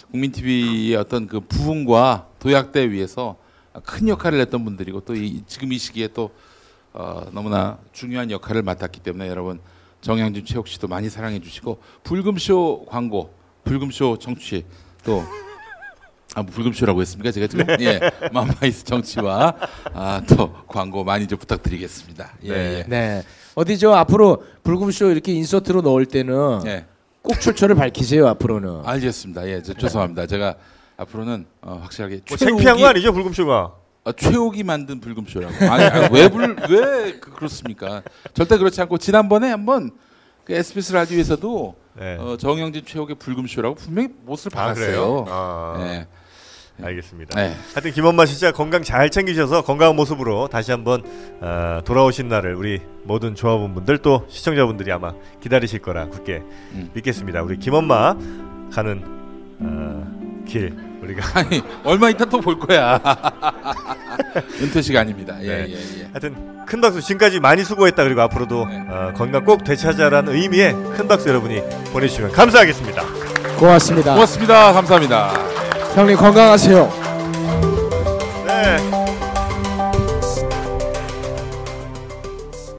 국민 0.09 0.31
TV의 0.31 0.95
어떤 0.95 1.27
그 1.27 1.39
부흥과 1.41 2.27
도약대 2.39 2.89
위해서 2.91 3.35
큰 3.83 4.07
역할을 4.07 4.39
했던 4.39 4.63
분들이고 4.65 5.01
또 5.01 5.15
이, 5.15 5.43
지금 5.45 5.71
이 5.73 5.77
시기에 5.77 6.07
또 6.13 6.31
어, 6.93 7.25
너무나 7.31 7.77
중요한 7.93 8.31
역할을 8.31 8.63
맡았기 8.63 9.01
때문에 9.01 9.27
여러분 9.27 9.59
정양진 10.01 10.45
최욱 10.45 10.67
씨도 10.67 10.87
많이 10.87 11.09
사랑해 11.09 11.39
주시고 11.39 11.79
불금쇼 12.03 12.85
광고, 12.87 13.33
불금쇼 13.63 14.17
정치 14.19 14.65
또 15.03 15.23
아, 16.35 16.43
뭐 16.43 16.51
불금쇼라고 16.53 17.01
했습니까? 17.01 17.31
제가 17.31 17.47
지금 17.47 17.65
예, 17.81 17.99
맘마이스 18.31 18.85
정치와 18.85 19.55
아, 19.93 20.21
또 20.27 20.53
광고 20.67 21.03
많이 21.03 21.27
좀 21.27 21.39
부탁드리겠습니다. 21.39 22.33
예, 22.45 22.49
예. 22.49 22.85
네. 22.87 23.23
어디 23.55 23.77
저 23.77 23.91
앞으로 23.93 24.43
불금쇼 24.63 25.09
이렇게 25.11 25.33
인서트로 25.33 25.81
넣을 25.81 26.05
때는 26.05 26.61
예. 26.65 26.85
꼭 27.21 27.41
출처를 27.41 27.75
밝히세요 27.75 28.27
앞으로는. 28.27 28.81
알겠습니다. 28.85 29.47
예, 29.49 29.61
저, 29.63 29.73
죄송합니다. 29.73 30.27
제가 30.27 30.55
앞으로는 30.97 31.45
어, 31.61 31.79
확실하게 31.81 32.21
뭐 32.27 32.37
창피한 32.37 32.77
거 32.77 32.85
아니죠 32.87 33.11
불금쇼가? 33.11 33.73
아, 34.09 34.13
최욱이 34.17 34.63
만든 34.63 34.99
불금쇼라고. 34.99 35.53
아니, 35.69 35.83
아니 35.83 36.15
왜불왜 36.15 37.19
그, 37.19 37.31
그렇습니까? 37.31 38.01
절대 38.33 38.57
그렇지 38.57 38.81
않고 38.81 38.97
지난번에 38.97 39.49
한번 39.49 39.91
그 40.43 40.53
SBS 40.53 40.93
라디오에서도 40.93 41.75
네. 41.99 42.17
어, 42.19 42.37
정영진 42.37 42.85
최욱의 42.85 43.17
불금쇼라고 43.19 43.75
분명히 43.75 44.09
못을 44.25 44.51
아? 44.55 44.65
박았어요. 44.65 45.25
아. 45.27 45.75
네. 45.77 46.07
알겠습니다. 46.81 47.35
네. 47.35 47.53
하여튼 47.73 47.91
김엄마 47.91 48.25
진짜 48.25 48.53
건강 48.53 48.81
잘 48.83 49.09
챙기셔서 49.09 49.63
건강한 49.63 49.97
모습으로 49.97 50.47
다시 50.47 50.71
한번 50.71 51.03
어, 51.41 51.81
돌아오신 51.83 52.29
날을 52.29 52.55
우리 52.55 52.81
모든 53.03 53.35
조합원분들 53.35 53.97
또 53.99 54.25
시청자분들이 54.29 54.91
아마 54.91 55.13
기다리실 55.41 55.81
거라 55.81 56.07
굳게 56.07 56.41
음. 56.71 56.89
믿겠습니다. 56.93 57.43
우리 57.43 57.59
김엄마 57.59 58.15
가는 58.71 59.03
어, 59.59 60.43
길 60.47 60.88
우리가 61.09 61.27
아니 61.39 61.61
얼마 61.83 62.09
있다 62.09 62.25
또 62.25 62.39
볼 62.39 62.57
거야. 62.59 62.99
은퇴식 64.61 64.95
아닙니다. 64.95 65.35
예, 65.41 65.47
네. 65.47 65.65
예, 65.69 65.73
예. 66.01 66.07
하여튼 66.11 66.35
큰 66.65 66.81
박수 66.81 67.01
지금까지 67.01 67.39
많이 67.39 67.63
수고했다 67.63 68.03
그리고 68.03 68.21
앞으로도 68.21 68.65
네. 68.65 68.83
어, 68.87 69.11
건강 69.15 69.43
꼭 69.43 69.63
되찾아라는 69.63 70.33
의미의 70.33 70.73
큰 70.95 71.07
박수 71.07 71.27
여러분이 71.29 71.61
보내주시면 71.91 72.31
감사하겠습니다. 72.31 73.03
고맙습니다. 73.57 74.13
고맙습니다. 74.13 74.73
감사합니다. 74.73 75.33
형님 75.95 76.15
건강하세요. 76.17 77.08